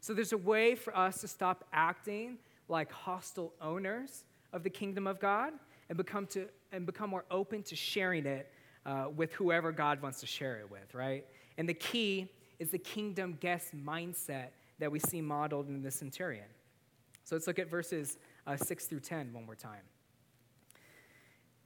So 0.00 0.14
there's 0.14 0.32
a 0.32 0.38
way 0.38 0.74
for 0.74 0.96
us 0.96 1.20
to 1.20 1.28
stop 1.28 1.64
acting 1.72 2.38
like 2.68 2.90
hostile 2.90 3.52
owners 3.60 4.24
of 4.52 4.62
the 4.62 4.70
kingdom 4.70 5.06
of 5.06 5.20
God 5.20 5.52
and 5.88 5.96
become, 5.96 6.26
to, 6.28 6.48
and 6.70 6.86
become 6.86 7.10
more 7.10 7.24
open 7.30 7.62
to 7.64 7.76
sharing 7.76 8.26
it 8.26 8.50
uh, 8.86 9.06
with 9.14 9.32
whoever 9.32 9.72
God 9.72 10.00
wants 10.00 10.20
to 10.20 10.26
share 10.26 10.58
it 10.58 10.70
with, 10.70 10.94
right? 10.94 11.24
And 11.58 11.68
the 11.68 11.74
key 11.74 12.28
is 12.58 12.70
the 12.70 12.78
kingdom 12.78 13.36
guest 13.40 13.74
mindset 13.76 14.48
that 14.82 14.90
we 14.90 14.98
see 14.98 15.20
modeled 15.20 15.68
in 15.68 15.80
the 15.80 15.92
centurion. 15.92 16.48
So 17.22 17.36
let's 17.36 17.46
look 17.46 17.60
at 17.60 17.70
verses 17.70 18.18
uh, 18.48 18.56
6 18.56 18.86
through 18.86 18.98
10 18.98 19.32
one 19.32 19.46
more 19.46 19.54
time. 19.54 19.82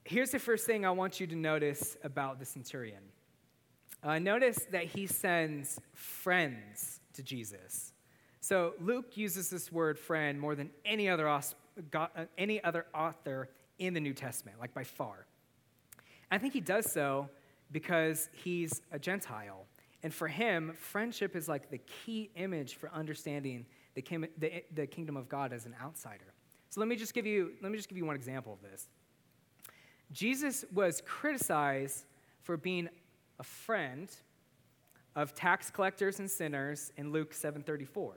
Here's 0.05 0.33
the 0.33 0.39
first 0.39 0.67
thing 0.67 0.85
I 0.85 0.91
want 0.91 1.19
you 1.19 1.27
to 1.29 1.35
notice 1.35 1.97
about 2.05 2.39
the 2.39 2.45
centurion. 2.45 3.03
Uh, 4.03 4.19
notice 4.19 4.67
that 4.71 4.85
he 4.85 5.07
sends 5.07 5.81
friends 5.95 7.01
to 7.15 7.23
Jesus. 7.23 7.95
So 8.41 8.75
Luke 8.83 9.17
uses 9.17 9.49
this 9.49 9.73
word 9.73 9.99
friend 9.99 10.39
more 10.39 10.55
than 10.55 10.69
any 10.85 11.09
other, 11.09 11.27
uh, 11.27 11.41
any 12.37 12.63
other 12.63 12.85
author 12.95 13.49
in 13.79 13.95
the 13.95 14.01
New 14.01 14.13
Testament, 14.13 14.61
like 14.61 14.75
by 14.75 14.85
far. 14.85 15.25
I 16.31 16.37
think 16.37 16.53
he 16.53 16.61
does 16.61 16.93
so 16.93 17.31
because 17.73 18.29
he's 18.45 18.83
a 18.93 18.99
Gentile. 18.99 19.65
And 20.07 20.15
for 20.15 20.29
him, 20.29 20.73
friendship 20.79 21.35
is 21.35 21.49
like 21.49 21.69
the 21.69 21.79
key 21.79 22.31
image 22.37 22.77
for 22.77 22.89
understanding 22.93 23.67
the, 23.97 24.05
the, 24.39 24.63
the 24.73 24.87
kingdom 24.87 25.17
of 25.17 25.29
God 25.29 25.53
as 25.53 25.67
an 25.67 25.75
outsider. 25.83 26.33
So 26.71 26.81
let 26.81 26.89
me 26.89 26.95
just 26.95 27.13
give 27.13 27.27
you, 27.27 27.55
let 27.61 27.73
me 27.73 27.77
just 27.77 27.89
give 27.89 27.99
you 27.99 28.07
one 28.07 28.15
example 28.15 28.53
of 28.53 28.63
this. 28.63 28.87
Jesus 30.13 30.65
was 30.73 31.03
criticized 31.05 32.05
for 32.45 32.57
being 32.57 32.89
a 33.41 33.43
friend 33.43 34.09
of 35.17 35.35
tax 35.35 35.73
collectors 35.73 36.21
and 36.21 36.31
sinners 36.31 36.93
in 36.97 37.11
Luke 37.11 37.33
7:34. 37.33 38.13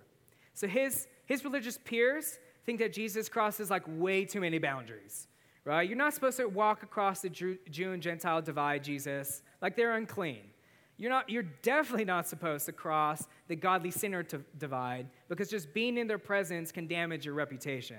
So 0.53 0.67
his, 0.67 1.07
his 1.25 1.43
religious 1.43 1.79
peers 1.83 2.37
think 2.67 2.77
that 2.81 2.93
Jesus 2.93 3.29
crosses 3.29 3.71
like 3.71 3.81
way 3.87 4.25
too 4.25 4.41
many 4.41 4.59
boundaries, 4.59 5.27
right? 5.65 5.89
You're 5.89 5.97
not 5.97 6.13
supposed 6.13 6.37
to 6.37 6.47
walk 6.47 6.83
across 6.83 7.21
the 7.21 7.29
Jew 7.29 7.57
and 7.93 8.03
Gentile 8.03 8.43
divide, 8.43 8.83
Jesus, 8.83 9.41
like 9.59 9.75
they're 9.75 9.95
unclean. 9.95 10.51
You're, 10.99 11.09
not, 11.09 11.29
you're 11.29 11.43
definitely 11.43 12.03
not 12.03 12.27
supposed 12.27 12.65
to 12.65 12.73
cross 12.73 13.25
the 13.47 13.55
godly 13.55 13.89
sinner 13.89 14.21
divide 14.57 15.07
because 15.29 15.49
just 15.49 15.73
being 15.73 15.97
in 15.97 16.07
their 16.07 16.17
presence 16.17 16.73
can 16.73 16.87
damage 16.87 17.25
your 17.25 17.35
reputation. 17.35 17.95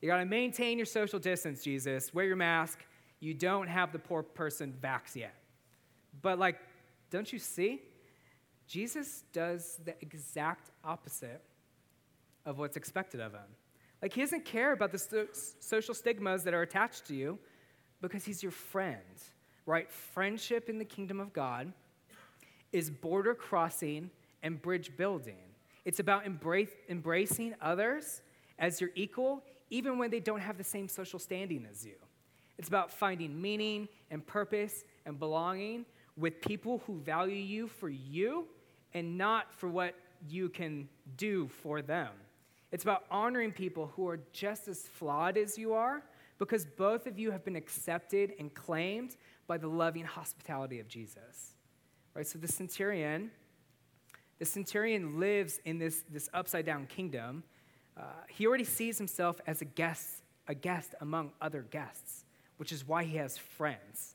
You 0.00 0.08
got 0.08 0.18
to 0.18 0.24
maintain 0.24 0.78
your 0.78 0.86
social 0.86 1.18
distance, 1.18 1.64
Jesus. 1.64 2.14
Wear 2.14 2.24
your 2.24 2.36
mask. 2.36 2.84
You 3.18 3.34
don't 3.34 3.66
have 3.66 3.90
the 3.90 3.98
poor 3.98 4.22
person 4.22 4.72
vax 4.80 5.16
yet. 5.16 5.34
But, 6.22 6.38
like, 6.38 6.60
don't 7.10 7.32
you 7.32 7.40
see? 7.40 7.82
Jesus 8.68 9.24
does 9.32 9.80
the 9.84 9.96
exact 10.00 10.70
opposite 10.84 11.42
of 12.44 12.58
what's 12.58 12.76
expected 12.76 13.20
of 13.20 13.32
him. 13.32 13.40
Like, 14.00 14.12
he 14.12 14.20
doesn't 14.20 14.44
care 14.44 14.72
about 14.72 14.92
the 14.92 15.26
social 15.58 15.94
stigmas 15.94 16.44
that 16.44 16.54
are 16.54 16.62
attached 16.62 17.06
to 17.06 17.16
you 17.16 17.40
because 18.00 18.24
he's 18.24 18.40
your 18.40 18.52
friend, 18.52 19.00
right? 19.64 19.90
Friendship 19.90 20.68
in 20.68 20.78
the 20.78 20.84
kingdom 20.84 21.18
of 21.18 21.32
God 21.32 21.72
is 22.76 22.90
border 22.90 23.34
crossing 23.34 24.10
and 24.42 24.60
bridge 24.60 24.94
building. 24.98 25.38
It's 25.86 25.98
about 25.98 26.26
embrace, 26.26 26.68
embracing 26.90 27.54
others 27.62 28.20
as 28.58 28.80
your 28.82 28.90
equal, 28.94 29.42
even 29.70 29.96
when 29.96 30.10
they 30.10 30.20
don't 30.20 30.40
have 30.40 30.58
the 30.58 30.64
same 30.64 30.86
social 30.86 31.18
standing 31.18 31.66
as 31.70 31.86
you. 31.86 31.94
It's 32.58 32.68
about 32.68 32.92
finding 32.92 33.40
meaning 33.40 33.88
and 34.10 34.26
purpose 34.26 34.84
and 35.06 35.18
belonging 35.18 35.86
with 36.18 36.42
people 36.42 36.82
who 36.86 36.98
value 36.98 37.36
you 37.36 37.66
for 37.66 37.88
you 37.88 38.46
and 38.92 39.16
not 39.16 39.54
for 39.54 39.68
what 39.68 39.94
you 40.28 40.50
can 40.50 40.88
do 41.16 41.48
for 41.48 41.80
them. 41.80 42.10
It's 42.72 42.84
about 42.84 43.04
honoring 43.10 43.52
people 43.52 43.90
who 43.96 44.06
are 44.06 44.20
just 44.32 44.68
as 44.68 44.82
flawed 44.82 45.38
as 45.38 45.56
you 45.56 45.72
are 45.72 46.02
because 46.38 46.66
both 46.66 47.06
of 47.06 47.18
you 47.18 47.30
have 47.30 47.42
been 47.42 47.56
accepted 47.56 48.34
and 48.38 48.52
claimed 48.52 49.16
by 49.46 49.56
the 49.56 49.68
loving 49.68 50.04
hospitality 50.04 50.78
of 50.78 50.88
Jesus. 50.88 51.55
Right? 52.16 52.26
So 52.26 52.38
the 52.38 52.48
centurion, 52.48 53.30
the 54.38 54.46
centurion 54.46 55.20
lives 55.20 55.60
in 55.66 55.78
this, 55.78 56.02
this 56.10 56.30
upside 56.32 56.64
down 56.64 56.86
kingdom. 56.86 57.44
Uh, 57.94 58.04
he 58.30 58.46
already 58.46 58.64
sees 58.64 58.96
himself 58.96 59.38
as 59.46 59.60
a 59.60 59.66
guest, 59.66 60.22
a 60.48 60.54
guest 60.54 60.94
among 61.02 61.32
other 61.42 61.66
guests, 61.70 62.24
which 62.56 62.72
is 62.72 62.88
why 62.88 63.04
he 63.04 63.18
has 63.18 63.36
friends. 63.36 64.14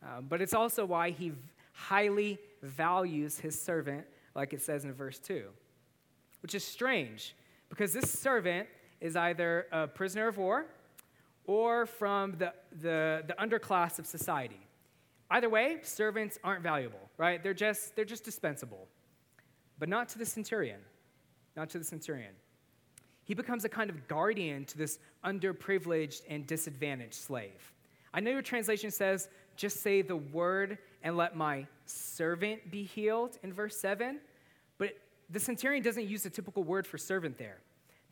Uh, 0.00 0.20
but 0.20 0.40
it's 0.40 0.54
also 0.54 0.84
why 0.84 1.10
he 1.10 1.32
highly 1.72 2.38
values 2.62 3.40
his 3.40 3.60
servant, 3.60 4.06
like 4.36 4.52
it 4.52 4.62
says 4.62 4.84
in 4.84 4.92
verse 4.92 5.18
2, 5.18 5.42
which 6.42 6.54
is 6.54 6.62
strange 6.62 7.34
because 7.68 7.92
this 7.92 8.08
servant 8.08 8.68
is 9.00 9.16
either 9.16 9.66
a 9.72 9.88
prisoner 9.88 10.28
of 10.28 10.38
war 10.38 10.66
or 11.46 11.84
from 11.84 12.36
the, 12.38 12.52
the, 12.80 13.24
the 13.26 13.34
underclass 13.40 13.98
of 13.98 14.06
society. 14.06 14.60
Either 15.30 15.48
way, 15.48 15.78
servants 15.82 16.38
aren't 16.42 16.62
valuable, 16.62 17.08
right? 17.16 17.42
They're 17.42 17.54
just, 17.54 17.94
they're 17.94 18.04
just 18.04 18.24
dispensable. 18.24 18.88
But 19.78 19.88
not 19.88 20.08
to 20.10 20.18
the 20.18 20.26
centurion. 20.26 20.80
Not 21.56 21.70
to 21.70 21.78
the 21.78 21.84
centurion. 21.84 22.32
He 23.24 23.34
becomes 23.34 23.64
a 23.64 23.68
kind 23.68 23.90
of 23.90 24.08
guardian 24.08 24.64
to 24.66 24.78
this 24.78 24.98
underprivileged 25.24 26.22
and 26.28 26.46
disadvantaged 26.46 27.14
slave. 27.14 27.72
I 28.12 28.20
know 28.20 28.32
your 28.32 28.42
translation 28.42 28.90
says, 28.90 29.28
just 29.56 29.82
say 29.82 30.02
the 30.02 30.16
word 30.16 30.78
and 31.02 31.16
let 31.16 31.36
my 31.36 31.66
servant 31.86 32.70
be 32.70 32.82
healed 32.82 33.38
in 33.42 33.52
verse 33.52 33.76
7. 33.76 34.18
But 34.78 34.94
the 35.30 35.38
centurion 35.38 35.82
doesn't 35.82 36.08
use 36.08 36.24
the 36.24 36.30
typical 36.30 36.64
word 36.64 36.86
for 36.86 36.98
servant 36.98 37.38
there. 37.38 37.58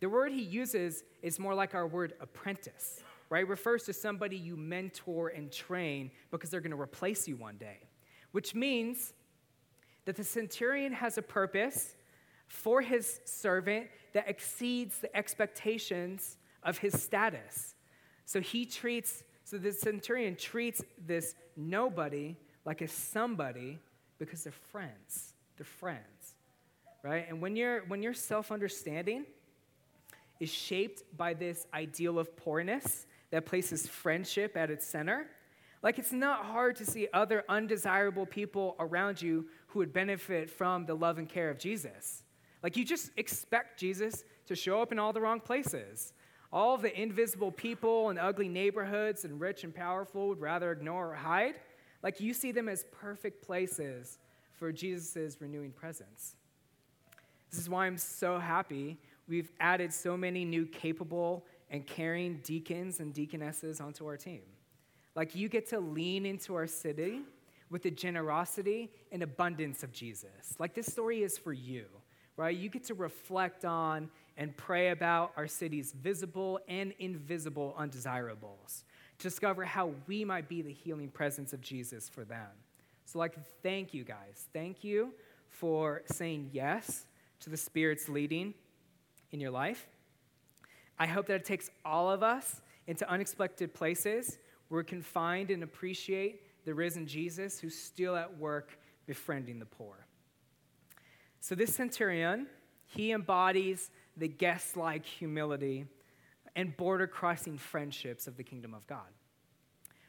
The 0.00 0.08
word 0.08 0.30
he 0.30 0.42
uses 0.42 1.02
is 1.22 1.40
more 1.40 1.54
like 1.54 1.74
our 1.74 1.86
word 1.86 2.12
apprentice, 2.20 3.02
right? 3.30 3.46
Refers 3.46 3.84
to 3.84 3.92
somebody 3.92 4.36
you 4.36 4.56
mentor 4.56 5.28
and 5.28 5.52
train 5.52 6.10
because 6.30 6.50
they're 6.50 6.60
going 6.60 6.70
to 6.70 6.80
replace 6.80 7.28
you 7.28 7.36
one 7.36 7.56
day, 7.56 7.78
which 8.32 8.54
means 8.54 9.12
that 10.04 10.16
the 10.16 10.24
centurion 10.24 10.92
has 10.92 11.18
a 11.18 11.22
purpose 11.22 11.94
for 12.46 12.80
his 12.80 13.20
servant 13.24 13.88
that 14.14 14.28
exceeds 14.28 14.98
the 15.00 15.14
expectations 15.14 16.38
of 16.62 16.78
his 16.78 17.00
status. 17.00 17.74
So 18.24 18.40
he 18.40 18.64
treats, 18.64 19.22
so 19.44 19.58
the 19.58 19.72
centurion 19.72 20.34
treats 20.34 20.82
this 21.06 21.34
nobody 21.56 22.36
like 22.64 22.80
a 22.80 22.88
somebody 22.88 23.78
because 24.18 24.44
they're 24.44 24.52
friends. 24.52 25.34
They're 25.56 25.64
friends, 25.64 26.34
right? 27.02 27.26
And 27.28 27.40
when, 27.40 27.56
you 27.56 27.82
when 27.88 28.02
your 28.02 28.14
self 28.14 28.50
understanding 28.50 29.26
is 30.40 30.50
shaped 30.50 31.02
by 31.16 31.34
this 31.34 31.66
ideal 31.74 32.18
of 32.18 32.36
poorness 32.36 33.06
that 33.30 33.46
places 33.46 33.86
friendship 33.86 34.56
at 34.56 34.70
its 34.70 34.86
center, 34.86 35.26
like 35.82 35.98
it's 35.98 36.12
not 36.12 36.44
hard 36.44 36.76
to 36.76 36.84
see 36.84 37.08
other 37.12 37.44
undesirable 37.48 38.26
people 38.26 38.74
around 38.80 39.22
you 39.22 39.46
who 39.68 39.78
would 39.78 39.92
benefit 39.92 40.50
from 40.50 40.86
the 40.86 40.94
love 40.94 41.18
and 41.18 41.28
care 41.28 41.50
of 41.50 41.58
Jesus. 41.58 42.24
Like 42.62 42.76
you 42.76 42.84
just 42.84 43.10
expect 43.16 43.78
Jesus 43.78 44.24
to 44.46 44.56
show 44.56 44.82
up 44.82 44.90
in 44.90 44.98
all 44.98 45.12
the 45.12 45.20
wrong 45.20 45.40
places. 45.40 46.12
All 46.52 46.78
the 46.78 46.98
invisible 47.00 47.52
people 47.52 48.08
and 48.08 48.18
ugly 48.18 48.48
neighborhoods 48.48 49.24
and 49.24 49.40
rich 49.40 49.64
and 49.64 49.74
powerful 49.74 50.28
would 50.28 50.40
rather 50.40 50.72
ignore 50.72 51.12
or 51.12 51.14
hide. 51.14 51.54
Like 52.02 52.20
you 52.20 52.32
see 52.32 52.52
them 52.52 52.68
as 52.68 52.84
perfect 52.90 53.46
places 53.46 54.18
for 54.58 54.72
Jesus' 54.72 55.36
renewing 55.40 55.72
presence. 55.72 56.34
This 57.50 57.60
is 57.60 57.68
why 57.68 57.86
I'm 57.86 57.98
so 57.98 58.38
happy 58.38 58.98
we've 59.28 59.52
added 59.60 59.92
so 59.92 60.16
many 60.16 60.44
new 60.44 60.66
capable 60.66 61.44
and 61.70 61.86
carrying 61.86 62.40
deacons 62.44 63.00
and 63.00 63.12
deaconesses 63.12 63.80
onto 63.80 64.06
our 64.06 64.16
team. 64.16 64.42
Like 65.14 65.34
you 65.34 65.48
get 65.48 65.68
to 65.70 65.80
lean 65.80 66.26
into 66.26 66.54
our 66.54 66.66
city 66.66 67.20
with 67.70 67.82
the 67.82 67.90
generosity 67.90 68.90
and 69.12 69.22
abundance 69.22 69.82
of 69.82 69.92
Jesus. 69.92 70.54
Like 70.58 70.74
this 70.74 70.86
story 70.86 71.22
is 71.22 71.36
for 71.36 71.52
you, 71.52 71.86
right? 72.36 72.56
You 72.56 72.68
get 72.68 72.84
to 72.84 72.94
reflect 72.94 73.64
on 73.64 74.10
and 74.36 74.56
pray 74.56 74.90
about 74.90 75.32
our 75.36 75.46
city's 75.46 75.92
visible 75.92 76.60
and 76.68 76.94
invisible 77.00 77.74
undesirables, 77.76 78.84
discover 79.18 79.64
how 79.64 79.90
we 80.06 80.24
might 80.24 80.48
be 80.48 80.62
the 80.62 80.72
healing 80.72 81.08
presence 81.08 81.52
of 81.52 81.60
Jesus 81.60 82.08
for 82.08 82.24
them. 82.24 82.46
So, 83.04 83.18
like, 83.18 83.34
thank 83.62 83.92
you 83.92 84.04
guys. 84.04 84.46
Thank 84.52 84.84
you 84.84 85.12
for 85.48 86.02
saying 86.06 86.50
yes 86.52 87.06
to 87.40 87.50
the 87.50 87.56
Spirit's 87.56 88.08
leading 88.08 88.54
in 89.32 89.40
your 89.40 89.50
life. 89.50 89.88
I 90.98 91.06
hope 91.06 91.26
that 91.26 91.34
it 91.34 91.44
takes 91.44 91.70
all 91.84 92.10
of 92.10 92.22
us 92.22 92.60
into 92.86 93.08
unexpected 93.08 93.72
places 93.72 94.38
where 94.68 94.80
we 94.80 94.84
can 94.84 95.02
find 95.02 95.50
and 95.50 95.62
appreciate 95.62 96.64
the 96.64 96.74
risen 96.74 97.06
Jesus 97.06 97.60
who's 97.60 97.76
still 97.76 98.16
at 98.16 98.38
work 98.38 98.78
befriending 99.06 99.58
the 99.58 99.66
poor. 99.66 100.06
So, 101.40 101.54
this 101.54 101.74
centurion, 101.74 102.46
he 102.84 103.12
embodies 103.12 103.90
the 104.16 104.28
guest 104.28 104.76
like 104.76 105.06
humility 105.06 105.86
and 106.56 106.76
border 106.76 107.06
crossing 107.06 107.56
friendships 107.56 108.26
of 108.26 108.36
the 108.36 108.42
kingdom 108.42 108.74
of 108.74 108.86
God. 108.86 109.06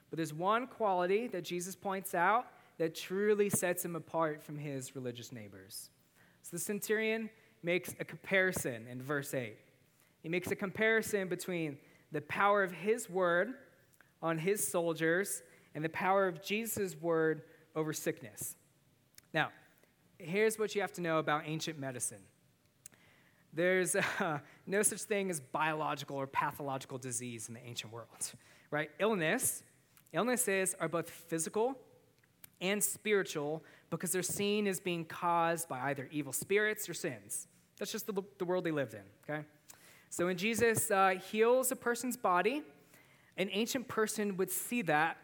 But 0.09 0.17
there's 0.17 0.33
one 0.33 0.65
quality 0.65 1.27
that 1.27 1.43
Jesus 1.43 1.75
points 1.75 2.15
out 2.15 2.47
that 2.79 2.95
truly 2.95 3.49
sets 3.49 3.85
him 3.85 3.95
apart 3.95 4.41
from 4.41 4.57
his 4.57 4.95
religious 4.95 5.31
neighbors. 5.31 5.91
So, 6.41 6.49
the 6.57 6.59
centurion 6.59 7.29
makes 7.61 7.93
a 7.99 8.05
comparison 8.05 8.87
in 8.87 9.01
verse 9.01 9.33
8. 9.33 9.55
He 10.21 10.29
makes 10.29 10.51
a 10.51 10.55
comparison 10.55 11.27
between 11.27 11.77
the 12.11 12.21
power 12.21 12.63
of 12.63 12.71
his 12.71 13.09
word 13.09 13.53
on 14.21 14.37
his 14.37 14.65
soldiers 14.65 15.41
and 15.75 15.83
the 15.83 15.89
power 15.89 16.27
of 16.27 16.43
Jesus' 16.43 16.95
word 16.99 17.43
over 17.75 17.93
sickness. 17.93 18.55
Now, 19.33 19.49
here's 20.17 20.59
what 20.59 20.75
you 20.75 20.81
have 20.81 20.91
to 20.93 21.01
know 21.01 21.19
about 21.19 21.43
ancient 21.45 21.79
medicine 21.79 22.19
there's 23.53 23.95
uh, 24.19 24.39
no 24.67 24.81
such 24.81 25.01
thing 25.01 25.29
as 25.29 25.39
biological 25.39 26.15
or 26.15 26.27
pathological 26.27 26.97
disease 26.97 27.47
in 27.47 27.55
the 27.55 27.65
ancient 27.65 27.91
world, 27.91 28.33
right? 28.71 28.91
Illness, 28.99 29.63
illnesses 30.13 30.75
are 30.79 30.87
both 30.87 31.09
physical 31.09 31.75
and 32.61 32.83
spiritual 32.83 33.63
because 33.89 34.11
they're 34.11 34.21
seen 34.21 34.67
as 34.67 34.79
being 34.79 35.05
caused 35.05 35.67
by 35.67 35.79
either 35.89 36.07
evil 36.11 36.33
spirits 36.33 36.87
or 36.87 36.93
sins. 36.93 37.47
That's 37.77 37.91
just 37.91 38.05
the, 38.05 38.21
the 38.37 38.45
world 38.45 38.65
they 38.65 38.71
lived 38.71 38.93
in, 38.93 39.03
okay? 39.27 39.45
So 40.09 40.25
when 40.25 40.37
Jesus 40.37 40.89
uh, 40.89 41.15
heals 41.31 41.71
a 41.71 41.75
person's 41.75 42.17
body, 42.17 42.63
an 43.37 43.49
ancient 43.51 43.87
person 43.87 44.37
would 44.37 44.49
see 44.51 44.81
that 44.83 45.17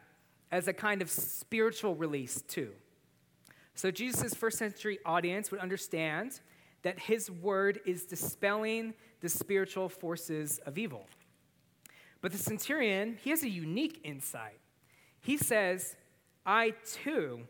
as 0.52 0.68
a 0.68 0.74
kind 0.74 1.02
of 1.02 1.10
spiritual 1.10 1.96
release, 1.96 2.42
too. 2.48 2.72
So 3.74 3.92
Jesus' 3.92 4.34
first 4.34 4.58
century 4.58 5.00
audience 5.06 5.52
would 5.52 5.60
understand 5.60 6.40
that 6.84 7.00
his 7.00 7.30
word 7.30 7.80
is 7.86 8.06
dispelling 8.06 8.94
the 9.20 9.28
spiritual 9.28 9.90
forces 9.90 10.60
of 10.66 10.78
evil. 10.78 11.08
But 12.22 12.32
the 12.32 12.38
centurion, 12.38 13.18
he 13.22 13.32
has 13.32 13.44
a 13.44 13.50
unique 13.50 14.02
insight. 14.04 14.60
He 15.20 15.38
says, 15.38 15.96
I 16.46 16.74
too 16.90 17.42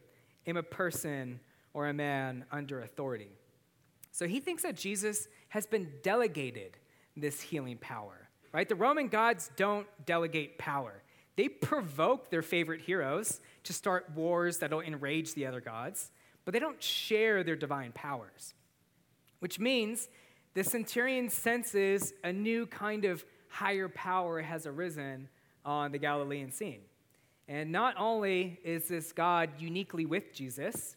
am 0.48 0.58
a 0.58 0.63
person 0.63 1.41
or 1.74 1.89
a 1.89 1.93
man 1.93 2.45
under 2.52 2.80
authority. 2.80 3.30
So 4.12 4.26
he 4.26 4.39
thinks 4.39 4.63
that 4.63 4.78
Jesus 4.78 5.28
has 5.50 5.67
been 5.67 5.91
delegated 6.02 6.78
this 7.15 7.41
healing 7.41 7.78
power, 7.78 8.30
right? 8.51 8.67
The 8.67 8.75
Roman 8.75 9.08
gods 9.08 9.51
don't 9.56 9.88
delegate 10.06 10.58
power. 10.58 11.01
They 11.36 11.49
provoke 11.49 12.30
their 12.30 12.41
favorite 12.41 12.82
heroes 12.82 13.41
to 13.63 13.73
start 13.73 14.10
wars 14.15 14.60
that'll 14.60 14.82
enrage 14.82 15.34
the 15.34 15.45
other 15.45 15.62
gods, 15.62 16.12
but 16.45 16.54
they 16.54 16.60
don't 16.60 16.82
share 16.82 17.43
their 17.43 17.56
divine 17.56 17.91
powers. 17.91 18.54
Which 19.39 19.60
means 19.60 20.08
the 20.54 20.63
centurion 20.63 21.30
senses 21.30 22.13
a 22.23 22.32
new 22.32 22.65
kind 22.65 23.06
of 23.06 23.25
higher 23.49 23.89
power 23.89 24.41
has 24.41 24.65
arisen 24.65 25.28
on 25.65 25.91
the 25.91 25.97
Galilean 25.97 26.51
scene. 26.51 26.82
And 27.47 27.71
not 27.71 27.95
only 27.97 28.60
is 28.63 28.88
this 28.88 29.12
God 29.12 29.49
uniquely 29.60 30.06
with 30.06 30.34
Jesus, 30.34 30.95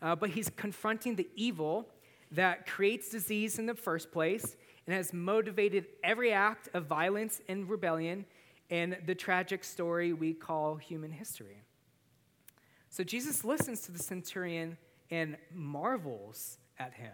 uh, 0.00 0.14
but 0.14 0.30
he's 0.30 0.50
confronting 0.50 1.16
the 1.16 1.28
evil 1.34 1.88
that 2.32 2.66
creates 2.66 3.08
disease 3.08 3.58
in 3.58 3.66
the 3.66 3.74
first 3.74 4.12
place 4.12 4.56
and 4.88 4.96
has 4.96 5.12
motivated 5.12 5.84
every 6.02 6.32
act 6.32 6.70
of 6.72 6.86
violence 6.86 7.42
and 7.46 7.68
rebellion 7.68 8.24
in 8.70 8.96
the 9.04 9.14
tragic 9.14 9.62
story 9.62 10.14
we 10.14 10.32
call 10.32 10.76
human 10.76 11.10
history. 11.10 11.62
So 12.88 13.04
Jesus 13.04 13.44
listens 13.44 13.82
to 13.82 13.92
the 13.92 13.98
centurion 13.98 14.78
and 15.10 15.36
marvels 15.52 16.56
at 16.78 16.94
him. 16.94 17.12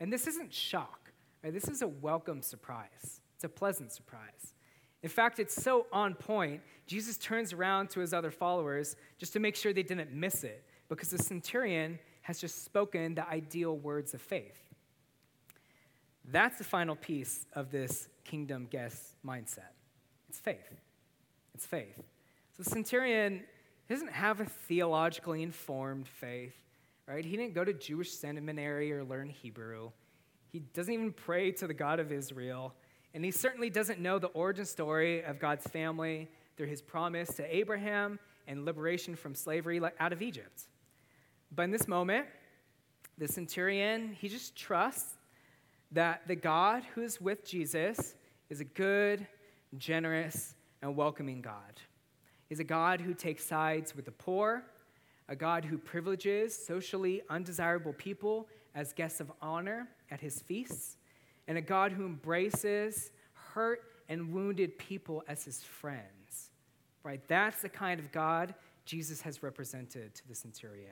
And 0.00 0.12
this 0.12 0.26
isn't 0.26 0.52
shock, 0.52 1.12
right? 1.44 1.52
This 1.52 1.68
is 1.68 1.82
a 1.82 1.86
welcome 1.86 2.42
surprise. 2.42 3.20
It's 3.36 3.44
a 3.44 3.48
pleasant 3.48 3.92
surprise. 3.92 4.54
In 5.04 5.08
fact, 5.08 5.38
it's 5.38 5.54
so 5.54 5.86
on 5.92 6.14
point, 6.14 6.62
Jesus 6.88 7.16
turns 7.16 7.52
around 7.52 7.90
to 7.90 8.00
his 8.00 8.12
other 8.12 8.32
followers 8.32 8.96
just 9.18 9.32
to 9.34 9.38
make 9.38 9.54
sure 9.54 9.72
they 9.72 9.84
didn't 9.84 10.12
miss 10.12 10.42
it, 10.42 10.64
because 10.88 11.10
the 11.10 11.18
centurion 11.18 12.00
has 12.22 12.40
just 12.40 12.64
spoken 12.64 13.14
the 13.14 13.28
ideal 13.28 13.76
words 13.76 14.14
of 14.14 14.20
faith. 14.20 14.73
That's 16.24 16.58
the 16.58 16.64
final 16.64 16.96
piece 16.96 17.46
of 17.52 17.70
this 17.70 18.08
kingdom 18.24 18.66
guest 18.70 19.16
mindset. 19.24 19.72
It's 20.28 20.38
faith. 20.38 20.74
It's 21.54 21.66
faith. 21.66 21.96
So 22.56 22.62
the 22.62 22.70
centurion 22.70 23.42
doesn't 23.88 24.12
have 24.12 24.40
a 24.40 24.46
theologically 24.46 25.42
informed 25.42 26.08
faith, 26.08 26.56
right? 27.06 27.24
He 27.24 27.36
didn't 27.36 27.54
go 27.54 27.64
to 27.64 27.72
Jewish 27.72 28.10
seminary 28.12 28.92
or 28.92 29.04
learn 29.04 29.28
Hebrew. 29.28 29.90
He 30.48 30.60
doesn't 30.60 30.92
even 30.92 31.12
pray 31.12 31.52
to 31.52 31.66
the 31.66 31.74
God 31.74 32.00
of 32.00 32.10
Israel. 32.10 32.72
And 33.12 33.24
he 33.24 33.30
certainly 33.30 33.70
doesn't 33.70 34.00
know 34.00 34.18
the 34.18 34.28
origin 34.28 34.64
story 34.64 35.22
of 35.22 35.38
God's 35.38 35.66
family 35.66 36.28
through 36.56 36.66
his 36.68 36.80
promise 36.82 37.28
to 37.34 37.54
Abraham 37.56 38.18
and 38.46 38.64
liberation 38.64 39.14
from 39.14 39.34
slavery 39.34 39.80
out 40.00 40.12
of 40.12 40.22
Egypt. 40.22 40.62
But 41.54 41.62
in 41.62 41.70
this 41.70 41.86
moment, 41.86 42.26
the 43.18 43.28
centurion, 43.28 44.12
he 44.12 44.28
just 44.28 44.56
trusts 44.56 45.14
that 45.94 46.26
the 46.26 46.34
God 46.34 46.82
who 46.94 47.02
is 47.02 47.20
with 47.20 47.44
Jesus 47.44 48.14
is 48.50 48.60
a 48.60 48.64
good, 48.64 49.26
generous, 49.78 50.54
and 50.82 50.96
welcoming 50.96 51.40
God. 51.40 51.80
He's 52.48 52.60
a 52.60 52.64
God 52.64 53.00
who 53.00 53.14
takes 53.14 53.44
sides 53.44 53.96
with 53.96 54.04
the 54.04 54.10
poor, 54.10 54.64
a 55.28 55.36
God 55.36 55.64
who 55.64 55.78
privileges 55.78 56.54
socially 56.54 57.22
undesirable 57.30 57.92
people 57.92 58.48
as 58.74 58.92
guests 58.92 59.20
of 59.20 59.30
honor 59.40 59.88
at 60.10 60.20
his 60.20 60.42
feasts, 60.42 60.96
and 61.46 61.56
a 61.56 61.62
God 61.62 61.92
who 61.92 62.04
embraces 62.04 63.12
hurt 63.32 63.82
and 64.08 64.32
wounded 64.32 64.76
people 64.78 65.22
as 65.28 65.44
his 65.44 65.62
friends. 65.62 66.50
Right? 67.04 67.26
That's 67.28 67.62
the 67.62 67.68
kind 67.68 68.00
of 68.00 68.10
God 68.10 68.54
Jesus 68.84 69.22
has 69.22 69.42
represented 69.42 70.14
to 70.16 70.28
the 70.28 70.34
centurion. 70.34 70.90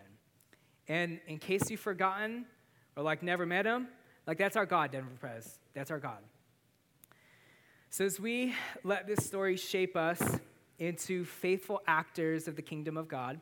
And 0.88 1.20
in 1.26 1.38
case 1.38 1.70
you've 1.70 1.80
forgotten 1.80 2.44
or 2.96 3.02
like 3.02 3.22
never 3.22 3.46
met 3.46 3.66
him, 3.66 3.88
like 4.26 4.38
that's 4.38 4.56
our 4.56 4.66
God, 4.66 4.92
Denver 4.92 5.10
Pres. 5.20 5.58
That's 5.74 5.90
our 5.90 5.98
God. 5.98 6.18
So 7.90 8.04
as 8.04 8.18
we 8.18 8.54
let 8.84 9.06
this 9.06 9.24
story 9.26 9.56
shape 9.56 9.96
us 9.96 10.20
into 10.78 11.24
faithful 11.24 11.82
actors 11.86 12.48
of 12.48 12.56
the 12.56 12.62
kingdom 12.62 12.96
of 12.96 13.08
God, 13.08 13.40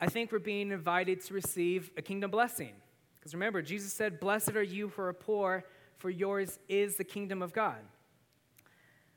I 0.00 0.06
think 0.06 0.30
we're 0.30 0.38
being 0.38 0.70
invited 0.70 1.24
to 1.24 1.34
receive 1.34 1.90
a 1.96 2.02
kingdom 2.02 2.30
blessing. 2.30 2.72
Because 3.18 3.32
remember, 3.34 3.62
Jesus 3.62 3.92
said, 3.92 4.20
Blessed 4.20 4.54
are 4.54 4.62
you 4.62 4.88
who 4.88 5.02
are 5.02 5.12
poor, 5.12 5.64
for 5.96 6.10
yours 6.10 6.58
is 6.68 6.96
the 6.96 7.04
kingdom 7.04 7.40
of 7.40 7.52
God. 7.52 7.78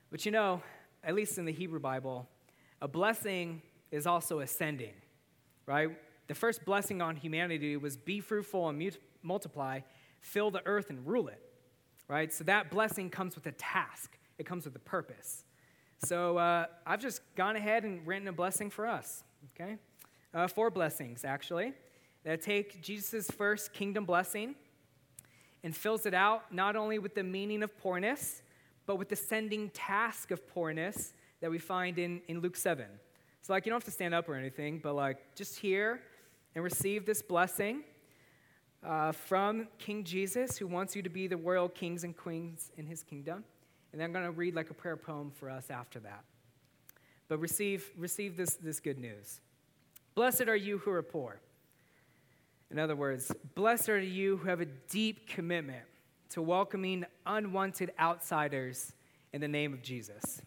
But 0.09 0.25
you 0.25 0.31
know, 0.31 0.61
at 1.03 1.13
least 1.13 1.37
in 1.37 1.45
the 1.45 1.51
Hebrew 1.51 1.79
Bible, 1.79 2.27
a 2.81 2.87
blessing 2.87 3.61
is 3.91 4.07
also 4.07 4.39
ascending, 4.39 4.93
right? 5.65 5.89
The 6.27 6.35
first 6.35 6.63
blessing 6.63 7.01
on 7.01 7.15
humanity 7.15 7.75
was 7.75 7.97
be 7.97 8.21
fruitful 8.21 8.69
and 8.69 8.97
multiply, 9.21 9.81
fill 10.19 10.51
the 10.51 10.65
earth 10.65 10.89
and 10.89 11.05
rule 11.05 11.27
it, 11.27 11.41
right? 12.08 12.32
So 12.32 12.43
that 12.45 12.69
blessing 12.69 13.10
comes 13.10 13.36
with 13.36 13.45
a 13.45 13.51
task, 13.53 14.17
it 14.38 14.45
comes 14.45 14.65
with 14.65 14.75
a 14.75 14.79
purpose. 14.79 15.43
So 16.03 16.38
uh, 16.38 16.65
I've 16.86 17.01
just 17.01 17.21
gone 17.36 17.55
ahead 17.55 17.84
and 17.84 18.05
written 18.08 18.27
a 18.27 18.34
blessing 18.34 18.69
for 18.69 18.88
us, 18.88 19.23
okay? 19.53 19.77
Uh, 20.34 20.47
four 20.47 20.69
blessings, 20.69 21.25
actually, 21.25 21.73
that 22.23 22.41
take 22.41 22.82
Jesus' 22.82 23.29
first 23.32 23.73
kingdom 23.73 24.05
blessing 24.05 24.55
and 25.63 25.75
fills 25.75 26.05
it 26.05 26.13
out 26.13 26.53
not 26.53 26.75
only 26.75 26.99
with 26.99 27.15
the 27.15 27.23
meaning 27.23 27.63
of 27.63 27.77
poorness, 27.77 28.41
but 28.86 28.95
with 28.95 29.10
the 29.10 29.15
sending 29.15 29.69
task 29.71 30.32
of 30.32 30.47
poorness 30.47 31.13
that 31.41 31.51
we 31.51 31.60
find 31.60 31.99
in, 31.99 32.21
in 32.27 32.39
Luke 32.39 32.55
7. 32.55 32.86
So, 33.41 33.53
like, 33.53 33.65
you 33.65 33.71
don't 33.71 33.77
have 33.77 33.86
to 33.86 33.91
stand 33.91 34.13
up 34.13 34.27
or 34.29 34.36
anything, 34.36 34.79
but 34.82 34.93
like, 34.93 35.36
just 35.36 35.60
hear 35.60 36.01
and 36.55 36.63
receive 36.63 37.05
this 37.05 37.21
blessing 37.21 37.84
uh, 38.83 39.11
from 39.11 39.67
King 39.77 40.03
Jesus, 40.03 40.57
who 40.57 40.67
wants 40.67 40.95
you 40.95 41.01
to 41.01 41.09
be 41.09 41.27
the 41.27 41.37
royal 41.37 41.69
kings 41.69 42.03
and 42.03 42.15
queens 42.15 42.71
in 42.77 42.85
his 42.85 43.03
kingdom. 43.03 43.43
And 43.91 43.99
then 43.99 44.05
I'm 44.05 44.13
going 44.13 44.25
to 44.25 44.31
read 44.31 44.55
like 44.55 44.69
a 44.69 44.73
prayer 44.73 44.97
poem 44.97 45.31
for 45.31 45.49
us 45.49 45.69
after 45.69 45.99
that. 46.01 46.23
But 47.27 47.39
receive, 47.39 47.89
receive 47.97 48.37
this, 48.37 48.55
this 48.55 48.79
good 48.79 48.99
news. 48.99 49.41
Blessed 50.15 50.47
are 50.47 50.55
you 50.55 50.79
who 50.79 50.91
are 50.91 51.03
poor. 51.03 51.39
In 52.71 52.79
other 52.79 52.95
words, 52.95 53.31
blessed 53.55 53.89
are 53.89 53.99
you 53.99 54.37
who 54.37 54.49
have 54.49 54.61
a 54.61 54.65
deep 54.65 55.27
commitment 55.27 55.83
to 56.29 56.41
welcoming 56.41 57.05
unwanted 57.25 57.91
outsiders 57.99 58.93
in 59.33 59.41
the 59.41 59.47
name 59.47 59.73
of 59.73 59.81
Jesus. 59.81 60.41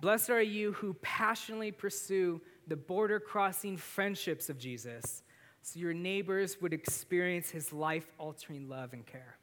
Blessed 0.00 0.30
are 0.30 0.42
you 0.42 0.72
who 0.72 0.94
passionately 0.94 1.72
pursue 1.72 2.40
the 2.66 2.76
border 2.76 3.20
crossing 3.20 3.76
friendships 3.76 4.50
of 4.50 4.58
Jesus 4.58 5.22
so 5.66 5.80
your 5.80 5.92
neighbors 5.92 6.58
would 6.60 6.72
experience 6.72 7.50
his 7.50 7.72
life 7.72 8.06
altering 8.18 8.68
love 8.68 8.92
and 8.92 9.04
care. 9.04 9.36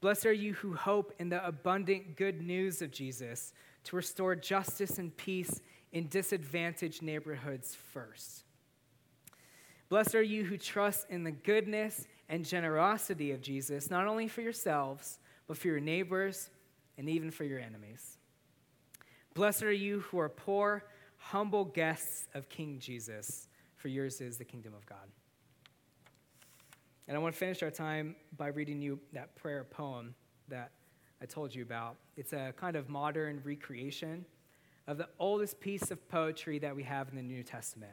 Blessed 0.00 0.26
are 0.26 0.32
you 0.32 0.54
who 0.54 0.74
hope 0.74 1.12
in 1.20 1.28
the 1.28 1.46
abundant 1.46 2.16
good 2.16 2.42
news 2.42 2.82
of 2.82 2.90
Jesus 2.90 3.52
to 3.84 3.94
restore 3.94 4.34
justice 4.34 4.98
and 4.98 5.16
peace 5.16 5.62
in 5.92 6.08
disadvantaged 6.08 7.00
neighborhoods 7.00 7.76
first. 7.76 8.42
Blessed 9.88 10.16
are 10.16 10.22
you 10.22 10.42
who 10.42 10.58
trust 10.58 11.06
in 11.10 11.22
the 11.22 11.30
goodness 11.30 12.08
and 12.28 12.44
generosity 12.44 13.30
of 13.30 13.40
Jesus, 13.40 13.88
not 13.88 14.08
only 14.08 14.26
for 14.26 14.40
yourselves, 14.40 15.20
but 15.46 15.56
for 15.56 15.68
your 15.68 15.78
neighbors 15.78 16.50
and 16.98 17.08
even 17.08 17.30
for 17.30 17.44
your 17.44 17.60
enemies. 17.60 18.18
Blessed 19.32 19.62
are 19.62 19.72
you 19.72 20.00
who 20.00 20.18
are 20.18 20.28
poor, 20.28 20.82
humble 21.18 21.66
guests 21.66 22.26
of 22.34 22.48
King 22.48 22.80
Jesus, 22.80 23.46
for 23.76 23.88
yours 23.88 24.20
is 24.20 24.36
the 24.36 24.44
kingdom 24.44 24.74
of 24.74 24.84
God. 24.86 25.08
And 27.08 27.16
I 27.16 27.20
want 27.20 27.34
to 27.34 27.38
finish 27.38 27.62
our 27.62 27.70
time 27.70 28.16
by 28.36 28.48
reading 28.48 28.82
you 28.82 28.98
that 29.12 29.36
prayer 29.36 29.64
poem 29.64 30.14
that 30.48 30.72
I 31.22 31.26
told 31.26 31.54
you 31.54 31.62
about. 31.62 31.96
It's 32.16 32.32
a 32.32 32.52
kind 32.56 32.76
of 32.76 32.88
modern 32.88 33.40
recreation 33.44 34.24
of 34.86 34.98
the 34.98 35.08
oldest 35.18 35.60
piece 35.60 35.90
of 35.90 36.08
poetry 36.08 36.58
that 36.58 36.74
we 36.74 36.82
have 36.82 37.08
in 37.08 37.16
the 37.16 37.22
New 37.22 37.42
Testament. 37.42 37.92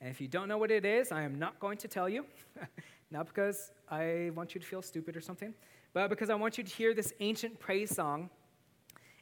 And 0.00 0.10
if 0.10 0.20
you 0.20 0.28
don't 0.28 0.48
know 0.48 0.58
what 0.58 0.70
it 0.70 0.84
is, 0.84 1.12
I 1.12 1.22
am 1.22 1.38
not 1.38 1.60
going 1.60 1.78
to 1.78 1.88
tell 1.88 2.08
you. 2.08 2.24
not 3.10 3.26
because 3.26 3.72
I 3.88 4.30
want 4.34 4.54
you 4.54 4.60
to 4.60 4.66
feel 4.66 4.82
stupid 4.82 5.16
or 5.16 5.20
something, 5.20 5.54
but 5.92 6.08
because 6.08 6.30
I 6.30 6.34
want 6.34 6.58
you 6.58 6.64
to 6.64 6.70
hear 6.70 6.94
this 6.94 7.12
ancient 7.20 7.58
praise 7.58 7.94
song 7.94 8.30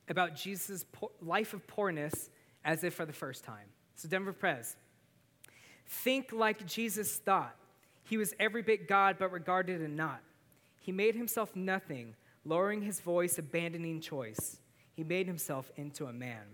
about 0.08 0.36
Jesus' 0.36 0.84
life 1.20 1.52
of 1.54 1.66
poorness 1.66 2.30
as 2.64 2.84
if 2.84 2.94
for 2.94 3.04
the 3.04 3.12
first 3.12 3.44
time. 3.44 3.66
So, 3.94 4.08
Denver 4.08 4.32
Pres, 4.32 4.76
think 5.88 6.32
like 6.32 6.66
Jesus 6.66 7.16
thought. 7.16 7.56
He 8.04 8.16
was 8.16 8.34
every 8.38 8.62
bit 8.62 8.88
God, 8.88 9.16
but 9.18 9.32
regarded 9.32 9.80
it 9.80 9.90
not. 9.90 10.20
He 10.80 10.92
made 10.92 11.14
himself 11.14 11.54
nothing, 11.54 12.14
lowering 12.44 12.82
his 12.82 13.00
voice, 13.00 13.38
abandoning 13.38 14.00
choice. 14.00 14.60
He 14.94 15.04
made 15.04 15.26
himself 15.26 15.70
into 15.76 16.06
a 16.06 16.12
man. 16.12 16.44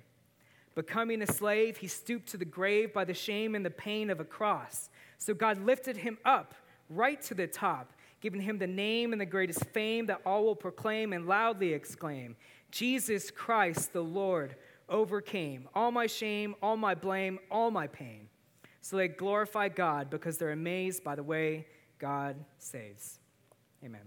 Becoming 0.75 1.23
a 1.23 1.27
slave, 1.27 1.77
he 1.77 1.87
stooped 1.87 2.29
to 2.31 2.37
the 2.37 2.45
grave 2.45 2.93
by 2.93 3.05
the 3.05 3.15
shame 3.15 3.55
and 3.55 3.65
the 3.65 3.71
pain 3.71 4.11
of 4.11 4.19
a 4.19 4.25
cross. 4.25 4.91
So 5.19 5.35
God 5.35 5.65
lifted 5.65 5.97
him 5.97 6.19
up 6.25 6.55
right 6.91 7.21
to 7.23 7.35
the 7.35 7.47
top, 7.47 7.93
giving 8.21 8.41
him 8.41 8.59
the 8.59 8.67
name 8.67 9.13
and 9.13 9.21
the 9.21 9.27
greatest 9.27 9.65
fame 9.67 10.07
that 10.07 10.21
all 10.27 10.45
will 10.45 10.57
proclaim 10.57 11.13
and 11.13 11.27
loudly 11.27 11.73
exclaim 11.73 12.37
Jesus 12.71 13.31
Christ 13.31 13.93
the 13.93 14.03
Lord 14.03 14.57
overcame 14.89 15.69
all 15.75 15.93
my 15.93 16.09
shame, 16.09 16.57
all 16.61 16.77
my 16.77 16.95
blame, 16.95 17.39
all 17.51 17.71
my 17.71 17.87
pain. 17.87 18.29
So 18.85 18.99
they 18.99 19.09
glorify 19.09 19.71
God 19.71 20.11
because 20.11 20.37
they're 20.37 20.53
amazed 20.53 21.03
by 21.03 21.15
the 21.15 21.23
way 21.23 21.65
God 21.99 22.37
saves. 22.59 23.19
Amen. 23.83 24.03